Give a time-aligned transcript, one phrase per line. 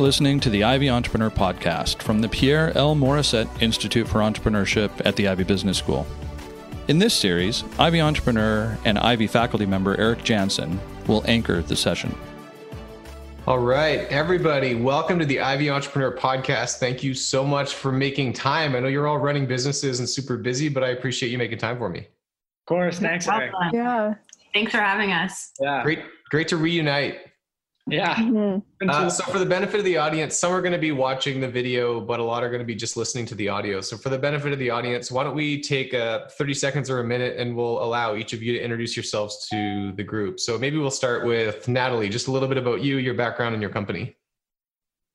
[0.00, 2.96] are listening to the Ivey Entrepreneur Podcast from the Pierre L.
[2.96, 6.06] Morissette Institute for Entrepreneurship at the Ivey Business School.
[6.88, 12.14] In this series, Ivey Entrepreneur and Ivey faculty member Eric Janssen will anchor the session.
[13.46, 16.78] All right, everybody, welcome to the Ivey Entrepreneur Podcast.
[16.78, 18.74] Thank you so much for making time.
[18.74, 21.76] I know you're all running businesses and super busy, but I appreciate you making time
[21.76, 21.98] for me.
[21.98, 22.06] Of
[22.66, 23.52] course, thanks, Eric.
[23.74, 24.14] Yeah.
[24.54, 25.52] Thanks for having us.
[25.60, 27.18] Yeah, Great, great to reunite.
[27.90, 28.14] Yeah.
[28.14, 28.62] Mhm.
[28.88, 31.48] Uh, so, for the benefit of the audience, some are going to be watching the
[31.48, 33.80] video, but a lot are going to be just listening to the audio.
[33.80, 37.00] So, for the benefit of the audience, why don't we take uh, 30 seconds or
[37.00, 40.40] a minute and we'll allow each of you to introduce yourselves to the group.
[40.40, 43.62] So, maybe we'll start with Natalie, just a little bit about you, your background, and
[43.62, 44.16] your company.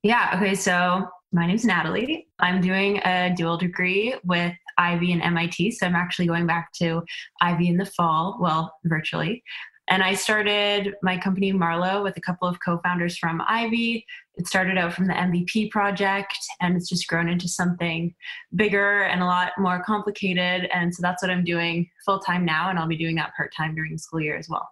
[0.02, 2.28] Yeah, okay, so my name's Natalie.
[2.38, 5.72] I'm doing a dual degree with Ivey and MIT.
[5.72, 7.02] So I'm actually going back to
[7.40, 9.42] Ivey in the fall, well, virtually.
[9.88, 14.04] And I started my company Marlow with a couple of co founders from Ivey.
[14.34, 18.14] It started out from the MVP project and it's just grown into something
[18.54, 20.68] bigger and a lot more complicated.
[20.72, 22.68] And so that's what I'm doing full time now.
[22.68, 24.68] And I'll be doing that part time during the school year as well.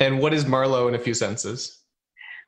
[0.00, 1.82] And what is Marlow in a few senses?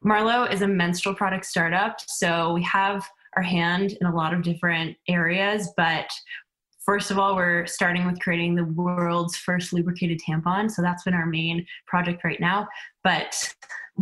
[0.03, 2.01] Marlow is a menstrual product startup.
[2.07, 6.11] So we have our hand in a lot of different areas, but
[6.89, 10.70] first of all, we're starting with creating the world's first lubricated tampon.
[10.70, 12.67] So that's been our main project right now.
[13.05, 13.36] But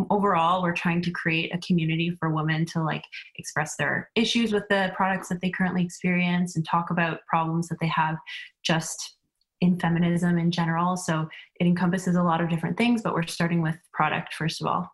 [0.09, 3.03] overall, we're trying to create a community for women to like
[3.39, 7.81] express their issues with the products that they currently experience and talk about problems that
[7.81, 8.19] they have
[8.63, 9.17] just
[9.61, 10.97] in feminism in general.
[10.97, 11.29] So
[11.59, 14.89] it encompasses a lot of different things, but we're starting with product first of all.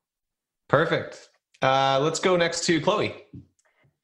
[0.67, 1.29] Perfect.
[1.61, 3.27] Uh, let's go next to Chloe.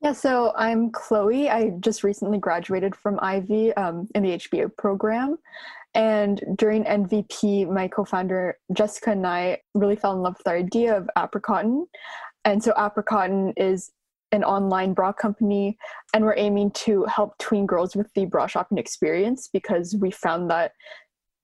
[0.01, 1.51] Yeah, so I'm Chloe.
[1.51, 5.39] I just recently graduated from Ivey um, in the HBA program.
[5.93, 10.57] And during MVP, my co founder Jessica and I really fell in love with our
[10.57, 11.87] idea of Apricotton.
[12.45, 13.91] And so Apricotton is
[14.31, 15.77] an online bra company,
[16.15, 20.49] and we're aiming to help tween girls with the bra shopping experience because we found
[20.51, 20.73] that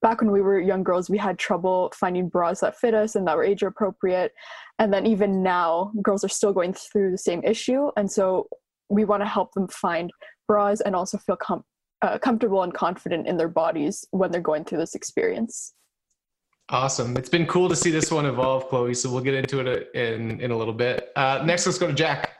[0.01, 3.27] back when we were young girls, we had trouble finding bras that fit us and
[3.27, 4.33] that were age appropriate.
[4.79, 7.89] And then even now, girls are still going through the same issue.
[7.97, 8.47] And so
[8.89, 10.11] we want to help them find
[10.47, 11.63] bras and also feel com-
[12.01, 15.73] uh, comfortable and confident in their bodies when they're going through this experience.
[16.69, 17.15] Awesome.
[17.15, 18.93] It's been cool to see this one evolve, Chloe.
[18.93, 21.11] So we'll get into it in, in a little bit.
[21.15, 22.34] Uh, next, let's go to Jack.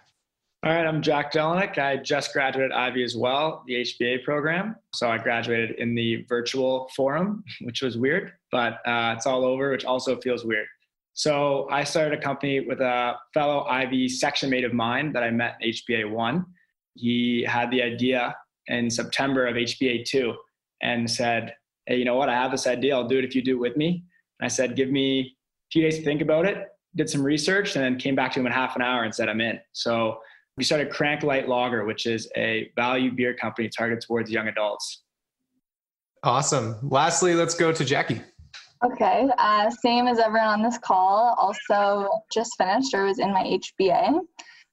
[0.65, 1.77] All right, I'm Jack Jelinek.
[1.77, 4.75] I just graduated Ivey as well, the HBA program.
[4.95, 9.69] So I graduated in the virtual forum, which was weird, but uh, it's all over,
[9.69, 10.65] which also feels weird.
[11.13, 15.29] So I started a company with a fellow Ivey section mate of mine that I
[15.29, 16.43] met in HBA 1.
[16.95, 20.33] He had the idea in September of HBA 2
[20.81, 21.53] and said,
[21.85, 22.27] Hey, you know what?
[22.27, 22.95] I have this idea.
[22.95, 24.03] I'll do it if you do it with me.
[24.39, 26.69] And I said, Give me a few days to think about it.
[26.95, 29.29] Did some research and then came back to him in half an hour and said,
[29.29, 29.59] I'm in.
[29.73, 30.17] So
[30.57, 35.03] we started Crank Lite Lager, which is a value beer company targeted towards young adults.
[36.23, 36.77] Awesome.
[36.81, 38.21] Lastly, let's go to Jackie.
[38.83, 41.35] Okay, uh, same as everyone on this call.
[41.39, 44.19] Also, just finished or was in my HBA.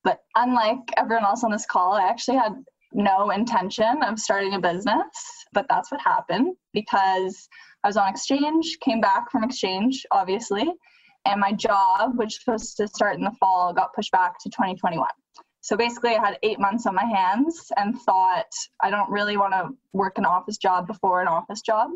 [0.04, 2.53] But unlike everyone else on this call, I actually had
[2.93, 5.06] no intention of starting a business.
[5.53, 7.49] But that's what happened because
[7.84, 10.72] I was on exchange, came back from exchange, obviously,
[11.26, 14.50] and my job, which was supposed to start in the fall, got pushed back to
[14.50, 15.06] 2021.
[15.62, 18.50] So basically, I had eight months on my hands and thought
[18.80, 21.90] I don't really want to work an office job before an office job.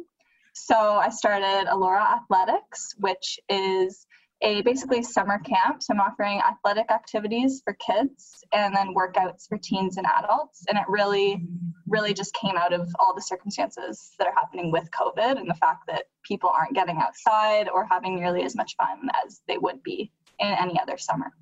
[0.55, 4.07] So I started Allora Athletics, which is
[4.41, 5.83] a basically summer camp.
[5.83, 10.65] So I'm offering athletic activities for kids and then workouts for teens and adults.
[10.69, 11.45] And it really,
[11.89, 15.55] really just came out of all the circumstances that are happening with COVID and the
[15.55, 19.83] fact that people aren't getting outside or having nearly as much fun as they would
[19.83, 21.33] be in any other summer.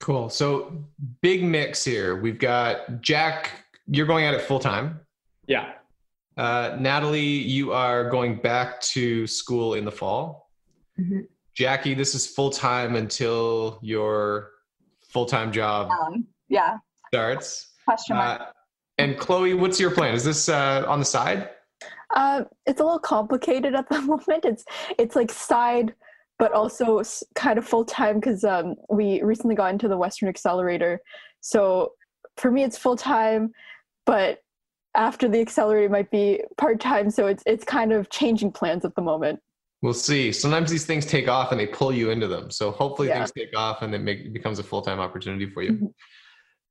[0.00, 0.28] Cool.
[0.28, 0.84] So
[1.22, 2.16] big mix here.
[2.16, 5.00] We've got Jack, you're going at it full time.
[5.46, 5.72] Yeah.
[6.36, 10.50] Uh, Natalie, you are going back to school in the fall.
[10.98, 11.26] Mhm.
[11.54, 14.52] Jackie, this is full time until your
[15.00, 16.78] full time job Um, yeah,
[17.08, 17.74] starts.
[17.84, 18.40] question mark.
[18.40, 18.46] Uh,
[18.98, 20.14] and Chloe, what's your plan?
[20.14, 21.50] Is this uh, on the side?
[22.14, 24.44] Uh, it's a little complicated at the moment.
[24.44, 24.64] It's
[24.98, 25.94] it's like side,
[26.38, 27.02] but also
[27.34, 31.00] kind of full time because um, we recently got into the Western Accelerator.
[31.40, 31.92] So
[32.36, 33.52] for me, it's full time,
[34.06, 34.42] but
[34.94, 37.10] after the accelerator it might be part time.
[37.10, 39.40] So it's it's kind of changing plans at the moment.
[39.82, 40.32] We'll see.
[40.32, 42.50] Sometimes these things take off and they pull you into them.
[42.50, 43.18] So hopefully Yeah.
[43.18, 45.72] things take off and it, make, it becomes a full time opportunity for you.
[45.72, 45.94] Mhm.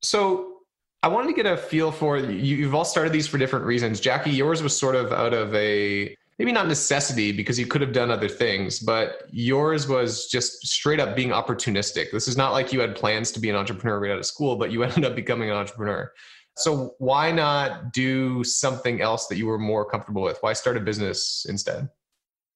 [0.02, 0.58] So
[1.04, 2.32] I wanted to get a feel for you.
[2.32, 4.02] You've all started these for different reasons.
[4.02, 7.94] Jackie, yours was sort of out of a maybe not necessity because you could have
[7.94, 12.12] done other things, but yours was just straight up being opportunistic.
[12.12, 14.56] This is not like you had plans to be an entrepreneur right out of school,
[14.56, 16.12] but you ended up becoming an entrepreneur.
[16.56, 20.38] So why not do something else that you were more comfortable with?
[20.42, 21.90] Why start a business instead?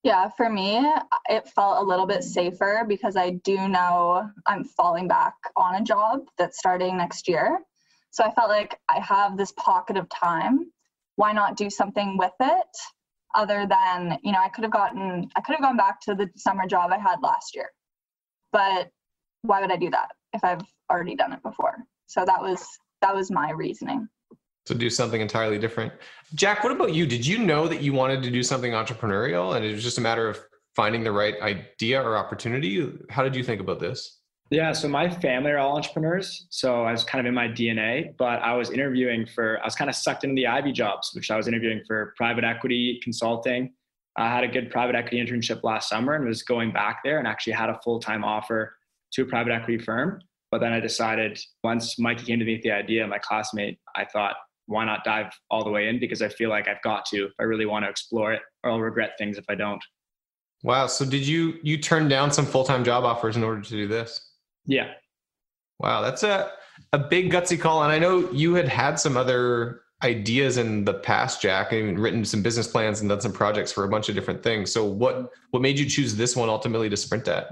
[0.03, 0.83] Yeah, for me,
[1.29, 5.83] it felt a little bit safer because I do know I'm falling back on a
[5.83, 7.59] job that's starting next year.
[8.09, 10.71] So I felt like I have this pocket of time.
[11.17, 12.77] Why not do something with it
[13.35, 16.29] other than, you know, I could have gotten, I could have gone back to the
[16.35, 17.69] summer job I had last year.
[18.51, 18.89] But
[19.43, 21.77] why would I do that if I've already done it before?
[22.07, 22.67] So that was
[23.01, 24.07] that was my reasoning
[24.65, 25.91] to do something entirely different.
[26.35, 27.05] Jack, what about you?
[27.05, 30.01] Did you know that you wanted to do something entrepreneurial and it was just a
[30.01, 30.39] matter of
[30.75, 32.91] finding the right idea or opportunity?
[33.09, 34.20] How did you think about this?
[34.51, 36.45] Yeah, so my family are all entrepreneurs.
[36.49, 39.75] So I was kind of in my DNA, but I was interviewing for, I was
[39.75, 43.71] kind of sucked into the Ivey jobs, which I was interviewing for private equity consulting.
[44.17, 47.29] I had a good private equity internship last summer and was going back there and
[47.29, 48.75] actually had a full time offer
[49.13, 50.21] to a private equity firm.
[50.51, 54.03] But then I decided once Mikey came to me with the idea, my classmate, I
[54.03, 55.97] thought, why not dive all the way in?
[55.97, 58.71] Because I feel like I've got to if I really want to explore it, or
[58.71, 59.81] I'll regret things if I don't.
[60.61, 60.87] Wow.
[60.87, 63.87] So did you you turn down some full time job offers in order to do
[63.87, 64.30] this?
[64.65, 64.91] Yeah.
[65.79, 66.51] Wow, that's a
[66.93, 67.83] a big gutsy call.
[67.83, 72.25] And I know you had had some other ideas in the past, Jack, and written
[72.25, 74.71] some business plans and done some projects for a bunch of different things.
[74.71, 77.49] So what what made you choose this one ultimately to sprint at?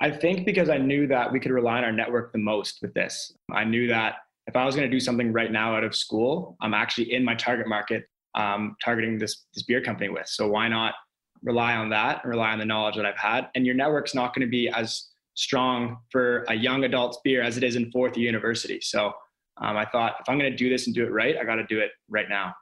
[0.00, 2.94] I think because I knew that we could rely on our network the most with
[2.94, 3.32] this.
[3.52, 4.16] I knew that
[4.46, 7.24] if I was going to do something right now out of school, I'm actually in
[7.24, 10.26] my target market, um, targeting this this beer company with.
[10.26, 10.94] So why not
[11.42, 13.48] rely on that and rely on the knowledge that I've had?
[13.54, 17.56] And your network's not going to be as strong for a young adult's beer as
[17.56, 18.80] it is in fourth year university.
[18.80, 19.12] So
[19.60, 21.56] um, I thought if I'm going to do this and do it right, I got
[21.56, 22.54] to do it right now.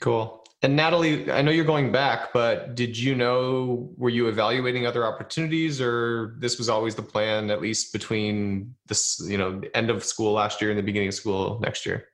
[0.00, 0.44] Cool.
[0.62, 5.06] And Natalie, I know you're going back, but did you know, were you evaluating other
[5.06, 10.02] opportunities or this was always the plan, at least between this, you know, end of
[10.02, 12.08] school last year and the beginning of school next year?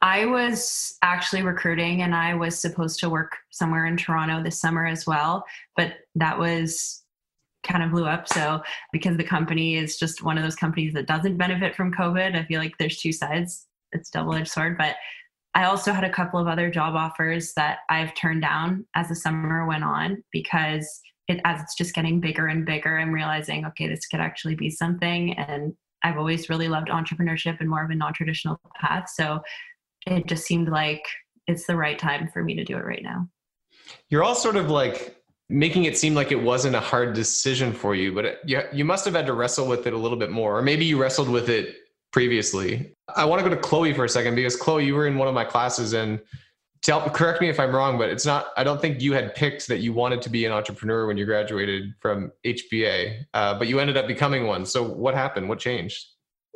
[0.00, 4.86] I was actually recruiting and I was supposed to work somewhere in Toronto this summer
[4.86, 5.44] as well,
[5.76, 7.01] but that was
[7.62, 8.28] kind of blew up.
[8.28, 8.62] So,
[8.92, 12.44] because the company is just one of those companies that doesn't benefit from COVID, I
[12.44, 13.66] feel like there's two sides.
[13.92, 14.96] It's double edged sword, but
[15.54, 19.14] I also had a couple of other job offers that I've turned down as the
[19.14, 23.86] summer went on because it, as it's just getting bigger and bigger, I'm realizing, okay,
[23.86, 25.34] this could actually be something.
[25.34, 29.10] And I've always really loved entrepreneurship and more of a non traditional path.
[29.14, 29.40] So
[30.06, 31.04] it just seemed like
[31.46, 33.28] it's the right time for me to do it right now.
[34.08, 35.21] You're all sort of like
[35.52, 39.04] making it seem like it wasn't a hard decision for you, but you, you must
[39.04, 40.58] have had to wrestle with it a little bit more.
[40.58, 41.76] Or maybe you wrestled with it
[42.10, 42.94] previously.
[43.14, 45.28] I want to go to Chloe for a second because Chloe, you were in one
[45.28, 46.20] of my classes and
[46.80, 48.46] tell correct me if I'm wrong, but it's not.
[48.56, 51.26] I don't think you had picked that you wanted to be an entrepreneur when you
[51.26, 54.64] graduated from HBA, uh, but you ended up becoming one.
[54.64, 55.50] So what happened?
[55.50, 56.06] What changed?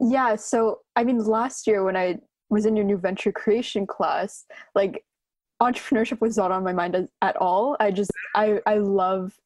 [0.00, 0.36] Yeah.
[0.36, 4.44] So I mean, last year when I was in your new venture creation class,
[4.74, 5.04] like
[5.62, 7.76] entrepreneurship was not on my mind at all.
[7.80, 9.38] I just I I love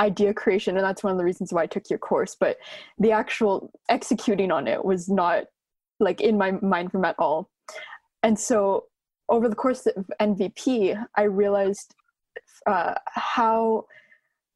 [0.00, 2.58] idea creation and that's one of the reasons why i took your course but
[2.98, 5.44] the actual executing on it was not
[6.00, 7.50] like in my mind from at all
[8.22, 8.84] and so
[9.28, 11.94] over the course of MVP i realized
[12.66, 13.86] uh, how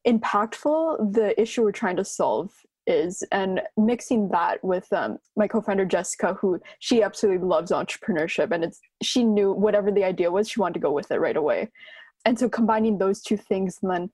[0.07, 2.51] impactful the issue we're trying to solve
[2.91, 8.63] is and mixing that with um, my co-founder jessica who she absolutely loves entrepreneurship and
[8.63, 11.69] it's she knew whatever the idea was she wanted to go with it right away
[12.25, 14.09] and so combining those two things and then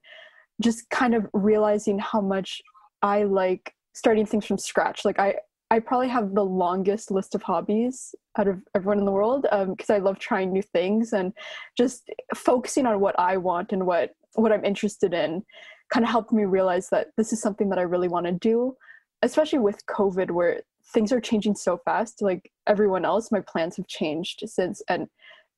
[0.60, 2.62] just kind of realizing how much
[3.02, 5.04] I like starting things from scratch.
[5.04, 5.36] Like I,
[5.70, 9.90] I probably have the longest list of hobbies out of everyone in the world because
[9.90, 11.32] um, I love trying new things and
[11.76, 15.42] just focusing on what I want and what what I'm interested in
[15.90, 18.76] kind of helped me realize that this is something that I really want to do,
[19.22, 22.22] especially with COVID where things are changing so fast.
[22.22, 25.08] Like everyone else, my plans have changed since and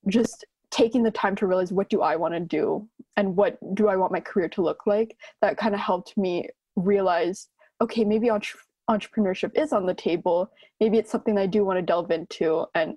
[0.08, 3.88] just taking the time to realize what do I want to do and what do
[3.88, 7.48] I want my career to look like, that kind of helped me realize,
[7.80, 10.50] okay, maybe entre- entrepreneurship is on the table.
[10.78, 12.66] Maybe it's something I do want to delve into.
[12.74, 12.96] And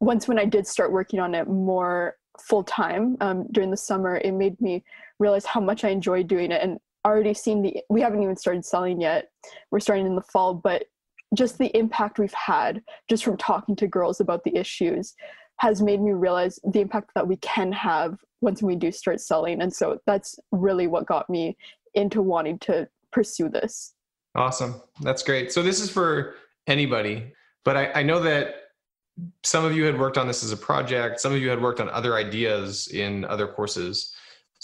[0.00, 4.16] once when I did start working on it more full time um, during the summer,
[4.16, 4.84] it made me
[5.18, 8.64] realize how much I enjoy doing it and already seen the, we haven't even started
[8.64, 9.28] selling yet.
[9.70, 10.84] We're starting in the fall, but
[11.34, 15.14] just the impact we've had just from talking to girls about the issues
[15.58, 19.62] has made me realize the impact that we can have once we do start selling.
[19.62, 21.56] And so that's really what got me
[21.94, 23.94] into wanting to pursue this.
[24.34, 24.80] Awesome.
[25.00, 25.52] That's great.
[25.52, 26.34] So this is for
[26.66, 27.32] anybody,
[27.64, 28.56] but I, I know that
[29.44, 31.80] some of you had worked on this as a project, some of you had worked
[31.80, 34.12] on other ideas in other courses.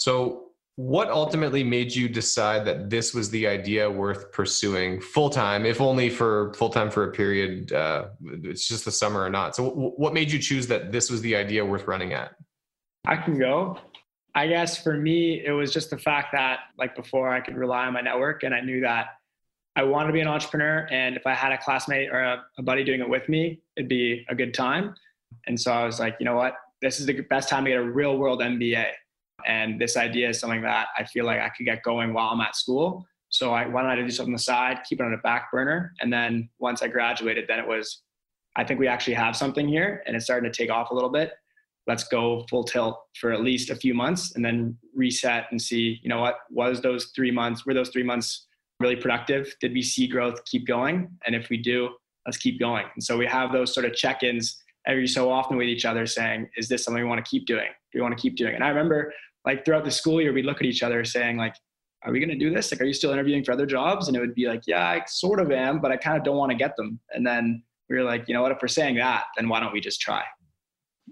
[0.01, 0.45] So,
[0.77, 5.79] what ultimately made you decide that this was the idea worth pursuing full time, if
[5.79, 7.71] only for full time for a period?
[7.71, 8.05] Uh,
[8.43, 9.55] it's just the summer or not.
[9.55, 12.31] So, w- what made you choose that this was the idea worth running at?
[13.05, 13.77] I can go.
[14.33, 17.85] I guess for me, it was just the fact that, like before, I could rely
[17.85, 19.09] on my network, and I knew that
[19.75, 20.87] I wanted to be an entrepreneur.
[20.89, 23.87] And if I had a classmate or a, a buddy doing it with me, it'd
[23.87, 24.95] be a good time.
[25.45, 26.55] And so I was like, you know what?
[26.81, 28.93] This is the best time to get a real world MBA.
[29.47, 32.41] And this idea is something that I feel like I could get going while I'm
[32.41, 33.05] at school.
[33.29, 35.51] So I why don't I do something on the side, keep it on a back
[35.51, 35.93] burner.
[36.01, 38.01] And then once I graduated, then it was,
[38.55, 41.09] I think we actually have something here and it's starting to take off a little
[41.09, 41.31] bit.
[41.87, 45.99] Let's go full tilt for at least a few months and then reset and see,
[46.03, 48.47] you know what, was those three months, were those three months
[48.79, 49.53] really productive?
[49.61, 51.09] Did we see growth keep going?
[51.25, 51.89] And if we do,
[52.25, 52.85] let's keep going.
[52.93, 56.49] And so we have those sort of check-ins every so often with each other saying,
[56.57, 57.69] is this something we want to keep doing?
[57.91, 58.55] Do we want to keep doing?
[58.55, 59.13] And I remember
[59.45, 61.55] like throughout the school year, we'd look at each other saying like,
[62.03, 62.71] are we going to do this?
[62.71, 64.07] Like, are you still interviewing for other jobs?
[64.07, 66.37] And it would be like, yeah, I sort of am, but I kind of don't
[66.37, 66.99] want to get them.
[67.11, 69.73] And then we were like, you know what, if we're saying that, then why don't
[69.73, 70.23] we just try?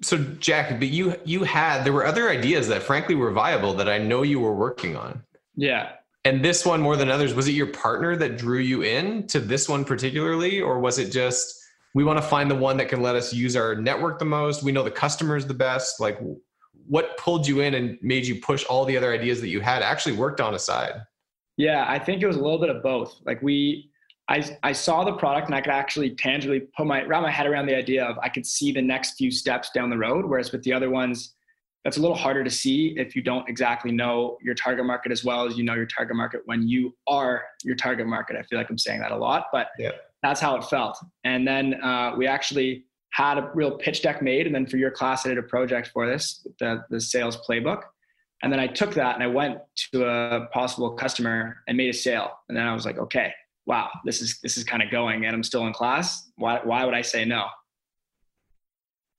[0.01, 3.89] So Jack, but you you had there were other ideas that frankly were viable that
[3.89, 5.23] I know you were working on.
[5.55, 5.91] Yeah.
[6.25, 9.39] And this one more than others, was it your partner that drew you in to
[9.39, 11.55] this one particularly, or was it just
[11.95, 14.63] we want to find the one that can let us use our network the most?
[14.63, 15.99] We know the customers the best.
[15.99, 16.19] Like,
[16.89, 19.83] what pulled you in and made you push all the other ideas that you had
[19.83, 21.03] actually worked on aside?
[21.55, 23.21] Yeah, I think it was a little bit of both.
[23.25, 23.91] Like we,
[24.27, 27.45] I, I saw the product and I could actually tangibly put my wrap my head
[27.45, 30.25] around the idea of I could see the next few steps down the road.
[30.25, 31.35] Whereas with the other ones,
[31.83, 35.23] that's a little harder to see if you don't exactly know your target market as
[35.23, 38.35] well as you know your target market when you are your target market.
[38.35, 39.91] I feel like I'm saying that a lot, but yeah.
[40.23, 40.97] that's how it felt.
[41.23, 44.45] And then uh, we actually had a real pitch deck made.
[44.45, 47.81] And then for your class, I did a project for this, the, the sales playbook.
[48.41, 49.57] And then I took that and I went
[49.91, 52.31] to a possible customer and made a sale.
[52.47, 53.33] And then I was like, okay,
[53.65, 56.29] wow, this is this is kind of going and I'm still in class.
[56.37, 57.47] Why why would I say no?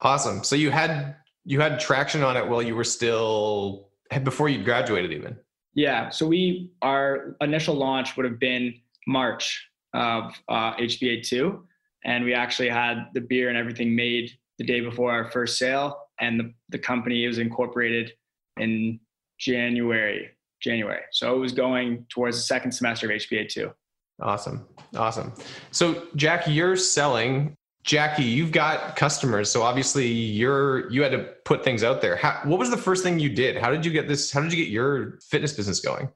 [0.00, 0.42] Awesome.
[0.42, 3.90] So you had you had traction on it while you were still
[4.24, 5.36] before you graduated even.
[5.74, 6.08] Yeah.
[6.08, 8.74] So we our initial launch would have been
[9.06, 11.64] March of uh, HBA two,
[12.04, 15.98] and we actually had the beer and everything made the day before our first sale,
[16.20, 18.12] and the the company was incorporated
[18.58, 19.00] in
[19.38, 20.30] January.
[20.60, 21.00] January.
[21.10, 23.72] So it was going towards the second semester of HBA two.
[24.20, 24.66] Awesome.
[24.94, 25.32] Awesome.
[25.70, 31.64] So Jack, you're selling Jackie, you've got customers, so obviously you're you had to put
[31.64, 32.14] things out there.
[32.14, 33.56] How, what was the first thing you did?
[33.56, 34.30] How did you get this?
[34.30, 36.10] How did you get your fitness business going?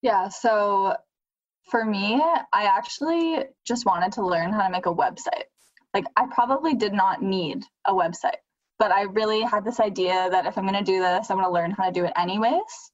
[0.00, 0.94] Yeah, so
[1.70, 2.14] for me,
[2.52, 5.44] I actually just wanted to learn how to make a website.
[5.94, 8.40] Like I probably did not need a website,
[8.78, 11.48] but I really had this idea that if I'm going to do this, I'm going
[11.48, 12.92] to learn how to do it anyways.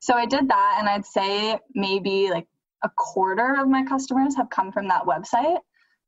[0.00, 2.46] So I did that, and I'd say maybe like
[2.84, 5.58] a quarter of my customers have come from that website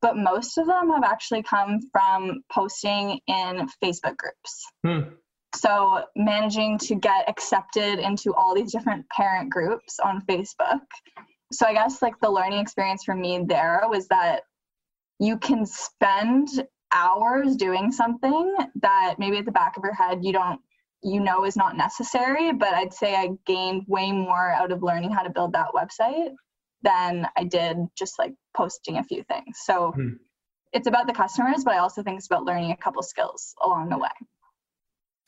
[0.01, 4.67] but most of them have actually come from posting in Facebook groups.
[4.85, 5.15] Hmm.
[5.55, 10.81] So, managing to get accepted into all these different parent groups on Facebook.
[11.53, 14.43] So, I guess like the learning experience for me there was that
[15.19, 16.49] you can spend
[16.93, 20.59] hours doing something that maybe at the back of your head you don't
[21.03, 25.11] you know is not necessary but i'd say i gained way more out of learning
[25.11, 26.31] how to build that website
[26.83, 29.59] than I did just like posting a few things.
[29.65, 30.15] So hmm.
[30.73, 33.91] it's about the customers, but I also think it's about learning a couple skills along
[33.91, 34.09] the way.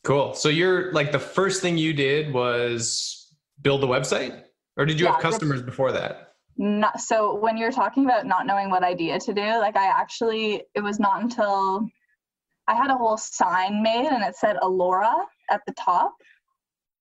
[0.05, 0.35] Cool.
[0.35, 4.43] So you're like the first thing you did was build the website,
[4.77, 6.35] or did you yeah, have customers before that?
[6.57, 10.63] Not, so when you're talking about not knowing what idea to do, like I actually,
[10.75, 11.87] it was not until
[12.67, 15.15] I had a whole sign made and it said Allora
[15.51, 16.15] at the top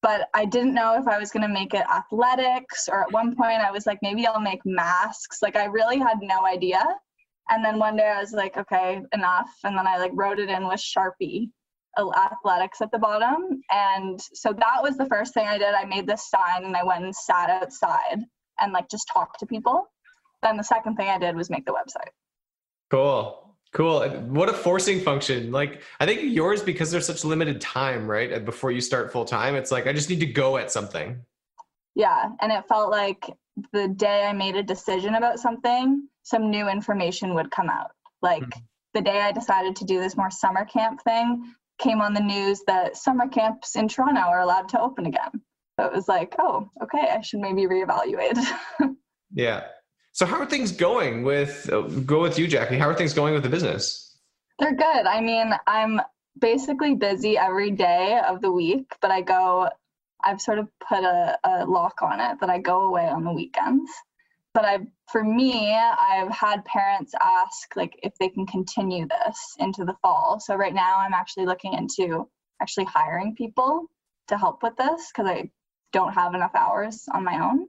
[0.02, 3.36] but I didn't know if I was going to make it athletics or at one
[3.36, 5.40] point I was like maybe I'll make masks.
[5.42, 6.84] Like I really had no idea.
[7.50, 9.50] And then one day I was like okay enough.
[9.64, 11.50] And then I like wrote it in with Sharpie
[11.98, 16.08] athletics at the bottom and so that was the first thing I did I made
[16.08, 18.24] this sign and I went and sat outside
[18.60, 19.90] and like just talked to people
[20.42, 22.12] then the second thing I did was make the website
[22.90, 24.10] cool Cool.
[24.10, 25.52] What a forcing function.
[25.52, 28.44] Like I think yours because there's such limited time, right?
[28.44, 31.22] Before you start full time, it's like I just need to go at something.
[31.96, 33.30] Yeah, and it felt like
[33.74, 37.92] the day I made a decision about something, some new information would come out.
[38.22, 38.60] Like mm-hmm.
[38.96, 42.62] the day I decided to do this more summer camp thing, came on the news
[42.68, 45.32] that summer camps in Toronto are allowed to open again.
[45.80, 48.38] So it was like, oh, okay, I should maybe reevaluate.
[49.34, 49.64] yeah.
[50.12, 51.70] So how are things going with
[52.06, 52.78] go with you, Jackie?
[52.78, 54.18] How are things going with the business?
[54.60, 55.06] They're good.
[55.06, 56.02] I mean, I'm
[56.40, 59.70] basically busy every day of the week, but I go
[60.24, 63.32] I've sort of put a, a lock on it that I go away on the
[63.32, 63.90] weekends.
[64.54, 64.80] But I,
[65.12, 70.40] for me, I've had parents ask like if they can continue this into the fall.
[70.40, 72.28] So right now, I'm actually looking into
[72.62, 73.86] actually hiring people
[74.28, 75.50] to help with this because I
[75.94, 77.68] don't have enough hours on my own.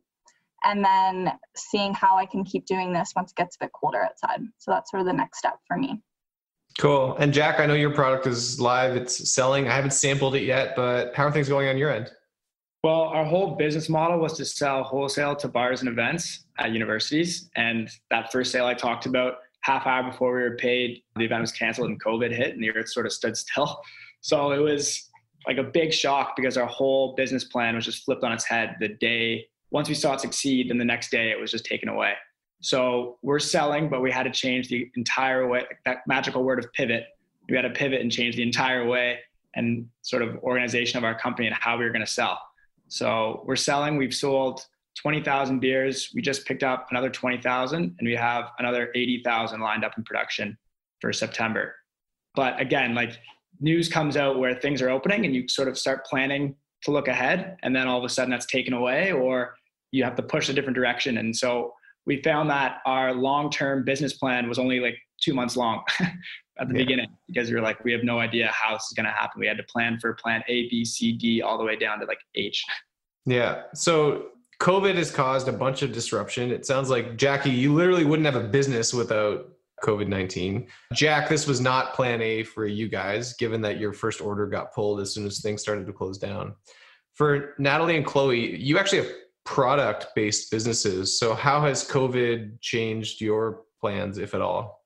[0.65, 4.03] And then seeing how I can keep doing this once it gets a bit colder
[4.03, 4.41] outside.
[4.59, 6.03] So that's sort of the next step for me.
[6.79, 7.17] Cool.
[7.17, 9.69] And Jack, I know your product is live, it's selling.
[9.69, 12.11] I haven't sampled it yet, but how are things going on your end?
[12.85, 17.50] Well, our whole business model was to sell wholesale to bars and events at universities.
[17.57, 21.40] And that first sale I talked about, half hour before we were paid, the event
[21.40, 23.81] was canceled and COVID hit and the earth sort of stood still.
[24.23, 25.09] So it was
[25.47, 28.76] like a big shock because our whole business plan was just flipped on its head
[28.79, 31.88] the day once we saw it succeed, then the next day it was just taken
[31.88, 32.14] away.
[32.61, 36.73] So we're selling, but we had to change the entire way, that magical word of
[36.73, 37.05] pivot.
[37.49, 39.21] We had to pivot and change the entire way
[39.55, 42.38] and sort of organization of our company and how we were going to sell.
[42.88, 43.97] So we're selling.
[43.97, 44.67] We've sold
[45.02, 46.11] 20,000 beers.
[46.14, 50.59] We just picked up another 20,000 and we have another 80,000 lined up in production
[51.00, 51.75] for September.
[52.35, 53.19] But again, like
[53.61, 57.09] news comes out where things are opening and you sort of start planning to look
[57.09, 59.54] ahead and then all of a sudden that's taken away or
[59.90, 61.19] you have to push a different direction.
[61.19, 61.73] And so
[62.07, 66.75] we found that our long-term business plan was only like two months long at the
[66.75, 66.85] yeah.
[66.85, 69.40] beginning because we were like, we have no idea how this is going to happen.
[69.40, 72.07] We had to plan for plan A, B, C, D, all the way down to
[72.07, 72.64] like H.
[73.26, 73.62] Yeah.
[73.75, 74.28] So
[74.61, 76.50] COVID has caused a bunch of disruption.
[76.50, 79.49] It sounds like Jackie, you literally wouldn't have a business without
[79.83, 80.67] COVID 19.
[80.93, 84.75] Jack, this was not plan A for you guys, given that your first order got
[84.75, 86.55] pulled as soon as things started to close down.
[87.14, 89.12] For Natalie and Chloe, you actually have
[89.47, 91.19] product based businesses.
[91.19, 94.85] So, how has COVID changed your plans, if at all?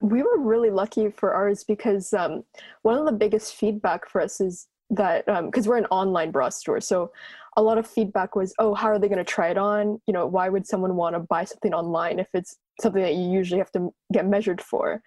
[0.00, 2.44] We were really lucky for ours because um,
[2.82, 6.50] one of the biggest feedback for us is that because um, we're an online bra
[6.50, 7.10] store, so
[7.58, 10.00] a lot of feedback was, "Oh, how are they going to try it on?
[10.06, 13.28] You know, why would someone want to buy something online if it's something that you
[13.28, 15.02] usually have to get measured for?"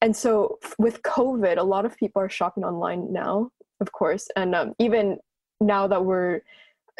[0.00, 4.54] And so, with COVID, a lot of people are shopping online now, of course, and
[4.54, 5.18] um, even
[5.60, 6.42] now that we're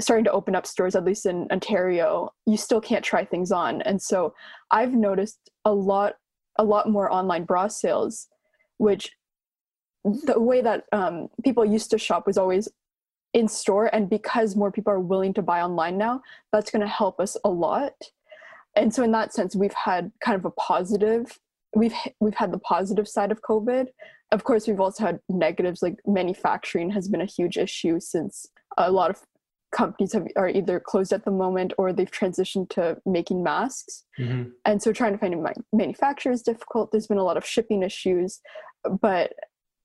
[0.01, 3.83] starting to open up stores, at least in Ontario, you still can't try things on.
[3.83, 4.35] And so
[4.73, 6.15] I've noticed a lot,
[6.57, 8.29] a lot more online bra sales,
[8.79, 9.13] which
[10.05, 12.69] the way that um, people used to shop was always
[13.35, 13.95] in store.
[13.95, 17.37] And because more people are willing to buy online now, that's going to help us
[17.45, 17.95] a lot.
[18.77, 21.39] And so in that sense, we've had kind of a positive.
[21.75, 23.89] We've we've had the positive side of COVID.
[24.31, 28.91] Of course, we've also had negatives like manufacturing has been a huge issue since a
[28.91, 29.23] lot of
[29.71, 34.49] companies have are either closed at the moment or they've transitioned to making masks mm-hmm.
[34.65, 37.83] and so trying to find a manufacturer is difficult there's been a lot of shipping
[37.83, 38.41] issues
[39.01, 39.35] but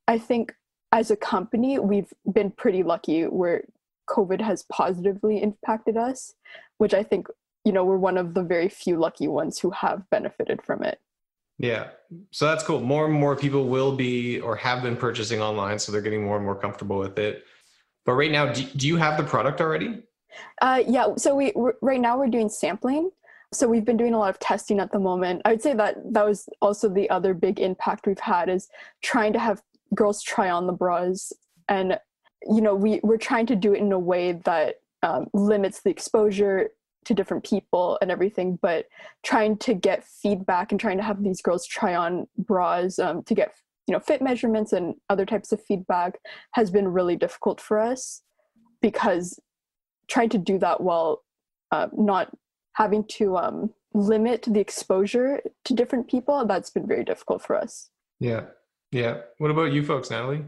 [0.08, 0.54] i think
[0.94, 3.64] as a company we've been pretty lucky where
[4.10, 6.36] covid has positively impacted us
[6.78, 7.28] which i think
[7.66, 11.00] you know we're one of the very few lucky ones who have benefited from it
[11.58, 11.88] yeah
[12.32, 15.92] so that's cool more and more people will be or have been purchasing online so
[15.92, 17.44] they're getting more and more comfortable with it
[18.06, 20.04] but right now, do, do you have the product already?
[20.62, 21.16] Uh, yeah.
[21.18, 23.12] So we right now we're doing sampling.
[23.54, 25.44] So we've been doing a lot of testing at the moment.
[25.46, 28.68] I would say that that was also the other big impact we've had is
[29.04, 29.62] trying to have
[29.94, 31.32] girls try on the bras,
[31.70, 32.00] and
[32.44, 35.90] you know we we're trying to do it in a way that um, limits the
[35.90, 36.70] exposure
[37.06, 38.86] to different people and everything, but
[39.24, 43.36] trying to get feedback and trying to have these girls try on bras um, to
[43.36, 43.54] get
[43.88, 46.20] you know fit measurements and other types of feedback
[46.54, 48.22] has been really difficult for us
[48.82, 49.40] because
[50.08, 51.24] trying to do that while
[51.72, 52.32] uh, not
[52.74, 57.90] having to um, limit the exposure to different people that's been very difficult for us.
[58.20, 58.46] Yeah
[58.94, 60.44] yeah what about you folks natalie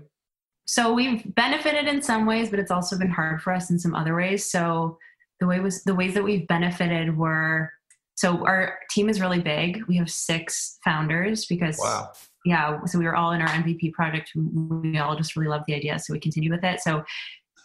[0.68, 3.94] so we've benefited in some ways but it's also been hard for us in some
[3.94, 4.98] other ways so
[5.40, 7.72] the way was the ways that we've benefited were
[8.16, 12.12] so our team is really big we have six founders because wow
[12.46, 14.32] yeah, so we were all in our MVP project.
[14.36, 16.80] We all just really loved the idea, so we continued with it.
[16.80, 17.04] So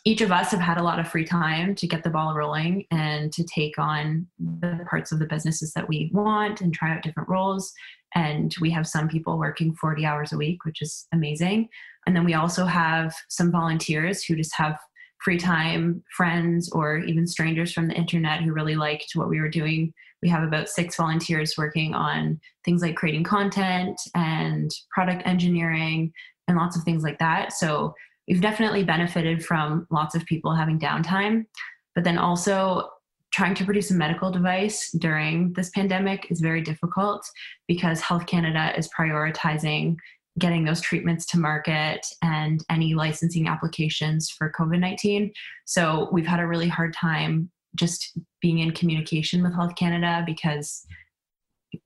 [0.06, 2.86] each of us have had a lot of free time to get the ball rolling
[2.90, 7.02] and to take on the parts of the businesses that we want and try out
[7.02, 7.70] different roles.
[8.14, 11.68] And we have some people working 40 hours a week, which is amazing.
[12.06, 14.78] And then we also have some volunteers who just have
[15.22, 19.50] free time, friends, or even strangers from the internet who really liked what we were
[19.50, 19.92] doing
[20.22, 26.12] we have about six volunteers working on things like creating content and product engineering
[26.46, 27.52] and lots of things like that.
[27.52, 27.94] So
[28.28, 31.46] we've definitely benefited from lots of people having downtime,
[31.94, 32.88] but then also
[33.32, 37.28] trying to produce a medical device during this pandemic is very difficult
[37.68, 39.96] because Health Canada is prioritizing
[40.38, 45.32] getting those treatments to market and any licensing applications for COVID 19.
[45.66, 50.84] So we've had a really hard time just being in communication with Health Canada because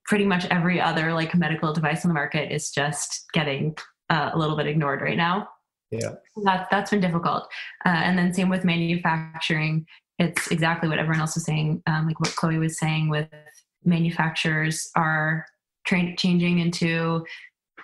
[0.07, 3.77] pretty much every other like medical device on the market is just getting
[4.11, 5.49] uh, a little bit ignored right now.
[5.91, 7.45] Yeah, that that's been difficult.
[7.85, 9.87] Uh, and then same with manufacturing.
[10.19, 13.09] It's exactly what everyone else was saying, um, like what Chloe was saying.
[13.09, 13.29] With
[13.85, 15.47] manufacturers are
[15.87, 17.25] tra- changing into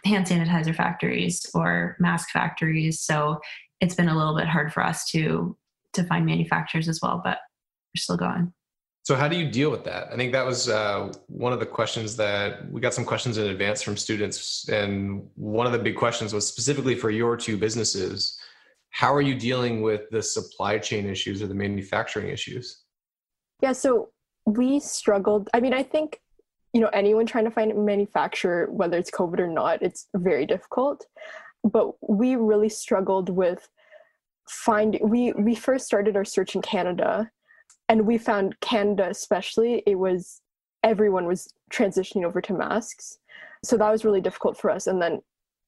[0.05, 3.01] hand sanitizer factories or mask factories.
[3.01, 3.41] So
[3.81, 5.57] it's been a little bit hard for us to
[5.93, 7.39] to find manufacturers as well, but
[7.93, 8.53] we're still going.
[9.03, 10.13] So how do you deal with that?
[10.13, 13.49] I think that was uh, one of the questions that we got some questions in
[13.49, 18.39] advance from students, and one of the big questions was specifically for your two businesses.
[18.91, 22.83] How are you dealing with the supply chain issues or the manufacturing issues?
[23.63, 24.11] Yeah, so
[24.47, 25.49] we struggled.
[25.55, 26.21] I mean, I think
[26.73, 30.47] you know anyone trying to find a manufacturer whether it's covid or not it's very
[30.47, 31.07] difficult
[31.65, 33.69] but we really struggled with
[34.49, 37.31] finding we we first started our search in canada
[37.89, 40.41] and we found canada especially it was
[40.83, 43.19] everyone was transitioning over to masks
[43.63, 45.21] so that was really difficult for us and then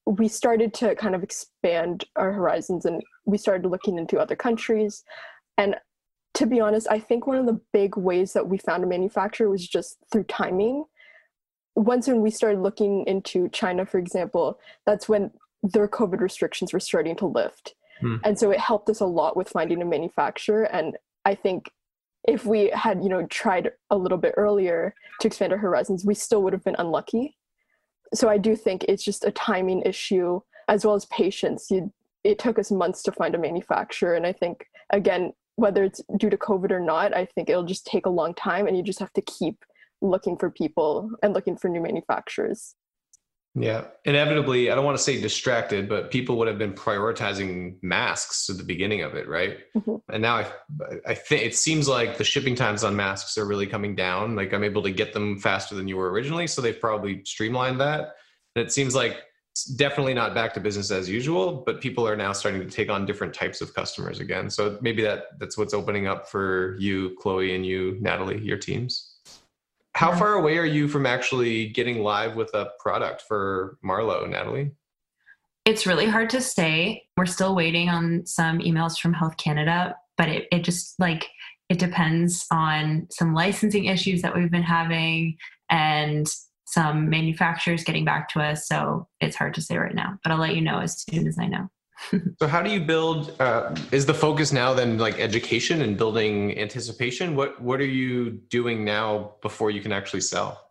[0.07, 5.05] we started to kind of expand our horizons and we started looking into other countries
[5.59, 5.77] and
[6.35, 9.49] to be honest i think one of the big ways that we found a manufacturer
[9.49, 10.85] was just through timing
[11.75, 15.31] once when we started looking into China, for example, that's when
[15.63, 17.75] their COVID restrictions were starting to lift.
[18.01, 18.17] Hmm.
[18.25, 20.65] And so it helped us a lot with finding a manufacturer.
[20.65, 21.71] And I think
[22.29, 26.15] if we had, you know, tried a little bit earlier to expand our horizons, we
[26.15, 27.37] still would have been unlucky.
[28.15, 31.71] So I do think it's just a timing issue as well as patience.
[31.71, 31.93] You,
[32.25, 34.15] it took us months to find a manufacturer.
[34.15, 37.87] And I think, again, whether it's due to COVID or not, I think it'll just
[37.87, 39.65] take a long time and you just have to keep
[40.01, 42.75] looking for people and looking for new manufacturers.
[43.55, 48.49] Yeah, inevitably, I don't want to say distracted, but people would have been prioritizing masks
[48.49, 49.59] at the beginning of it, right?
[49.77, 49.97] Mm-hmm.
[50.09, 50.47] And now I,
[51.07, 54.37] I think it seems like the shipping times on masks are really coming down.
[54.37, 57.79] Like I'm able to get them faster than you were originally, so they've probably streamlined
[57.81, 58.15] that.
[58.57, 62.17] And it seems like it's definitely not back to business as usual, but people are
[62.17, 64.49] now starting to take on different types of customers again.
[64.49, 69.12] So maybe that that's what's opening up for you, Chloe, and you, Natalie, your teams.
[69.95, 74.73] How far away are you from actually getting live with a product for Marlow, Natalie?
[75.65, 77.05] It's really hard to say.
[77.17, 81.29] We're still waiting on some emails from Health Canada, but it, it just like
[81.69, 85.37] it depends on some licensing issues that we've been having
[85.71, 86.27] and
[86.67, 88.67] some manufacturers getting back to us.
[88.67, 91.39] So it's hard to say right now, but I'll let you know as soon as
[91.39, 91.69] I know.
[92.39, 96.59] So how do you build uh, is the focus now then like education and building
[96.59, 97.37] anticipation?
[97.37, 100.69] What what are you doing now before you can actually sell?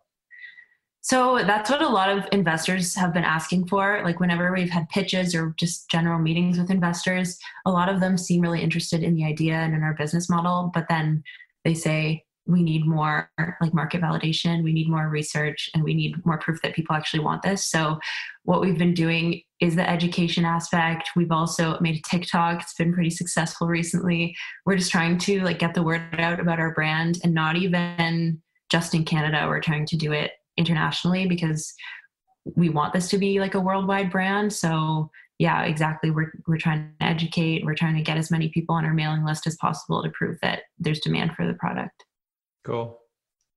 [1.04, 4.02] So that's what a lot of investors have been asking for.
[4.04, 8.16] Like whenever we've had pitches or just general meetings with investors a lot of them
[8.16, 11.22] seem really interested in the idea and in our business model but then
[11.64, 16.14] they say we need more like market validation we need more research and we need
[16.26, 17.64] more proof that people actually want this.
[17.64, 17.98] So
[18.44, 21.10] what we've been doing is the education aspect.
[21.14, 22.62] We've also made a tiktok.
[22.62, 24.34] It's been pretty successful recently.
[24.66, 28.42] We're just trying to like get the word out about our brand and not even
[28.70, 31.74] just in canada we're trying to do it internationally because
[32.56, 34.52] we want this to be like a worldwide brand.
[34.52, 36.10] So yeah exactly.
[36.10, 37.64] We're, we're trying to educate.
[37.64, 40.38] We're trying to get as many people on our mailing list as possible to prove
[40.42, 42.04] that there's demand for the product
[42.64, 42.98] Cool.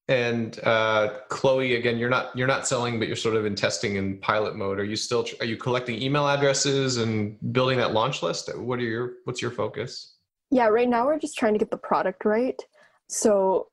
[0.07, 3.97] And uh, Chloe, again, you're not you're not selling, but you're sort of in testing
[3.97, 4.79] and pilot mode.
[4.79, 8.55] Are you still are you collecting email addresses and building that launch list?
[8.55, 10.15] What are your what's your focus?
[10.51, 12.61] Yeah, right now we're just trying to get the product right.
[13.09, 13.69] So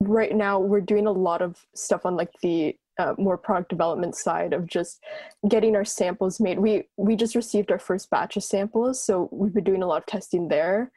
[0.00, 4.16] right now we're doing a lot of stuff on like the uh, more product development
[4.16, 5.00] side of just
[5.48, 6.58] getting our samples made.
[6.58, 9.98] We we just received our first batch of samples, so we've been doing a lot
[9.98, 10.90] of testing there,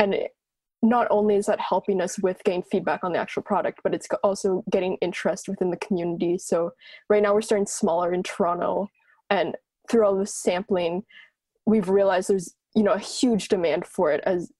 [0.00, 0.16] and
[0.88, 4.08] not only is that helping us with getting feedback on the actual product, but it's
[4.22, 6.38] also getting interest within the community.
[6.38, 6.72] So
[7.08, 8.88] right now we're starting smaller in Toronto,
[9.30, 9.56] and
[9.90, 11.02] through all this sampling,
[11.66, 14.52] we've realized there's you know a huge demand for it as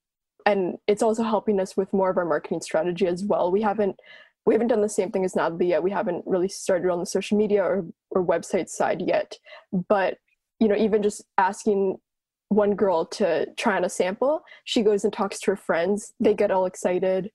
[0.47, 3.51] and it's also helping us with more of our marketing strategy as well.
[3.51, 3.97] We haven't
[4.47, 5.83] we haven't done the same thing as Natalie yet.
[5.83, 9.37] We haven't really started on the social media or, or website side yet.
[9.89, 10.19] But
[10.61, 11.99] you know, even just asking
[12.49, 14.43] one girl to try on a sample.
[14.65, 16.15] She goes and talks to her friends.
[16.21, 17.31] They get all excited.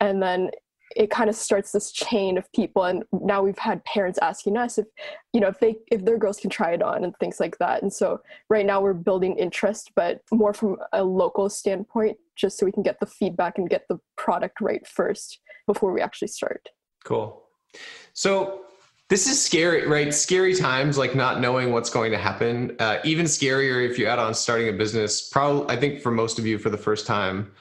[0.00, 0.50] And then
[0.96, 4.78] it kind of starts this chain of people and now we've had parents asking us
[4.78, 4.86] if
[5.32, 7.82] you know if they if their girls can try it on and things like that
[7.82, 12.66] and so right now we're building interest but more from a local standpoint just so
[12.66, 16.68] we can get the feedback and get the product right first before we actually start
[17.04, 17.44] cool
[18.12, 18.63] so
[19.14, 20.12] this is scary, right?
[20.12, 22.74] Scary times, like not knowing what's going to happen.
[22.80, 25.28] Uh, even scarier if you add on starting a business.
[25.28, 27.52] Probably, I think for most of you for the first time.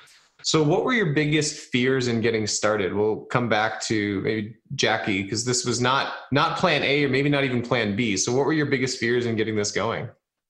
[0.41, 2.91] So, what were your biggest fears in getting started?
[2.91, 7.29] We'll come back to maybe Jackie because this was not not Plan A or maybe
[7.29, 8.17] not even Plan B.
[8.17, 10.09] So, what were your biggest fears in getting this going?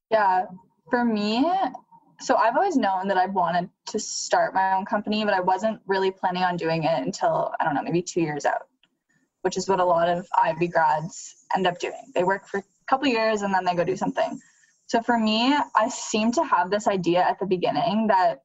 [0.09, 0.45] Yeah,
[0.89, 1.45] for me,
[2.21, 5.81] so I've always known that I wanted to start my own company, but I wasn't
[5.85, 8.67] really planning on doing it until I don't know, maybe two years out,
[9.43, 12.11] which is what a lot of Ivey grads end up doing.
[12.15, 14.39] They work for a couple years and then they go do something.
[14.87, 18.41] So for me, I seem to have this idea at the beginning that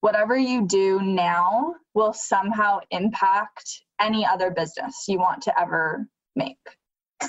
[0.00, 6.58] whatever you do now will somehow impact any other business you want to ever make.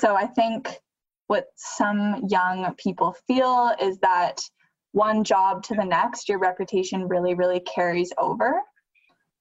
[0.00, 0.68] So I think
[1.26, 4.40] what some young people feel is that
[4.92, 8.60] one job to the next, your reputation really, really carries over.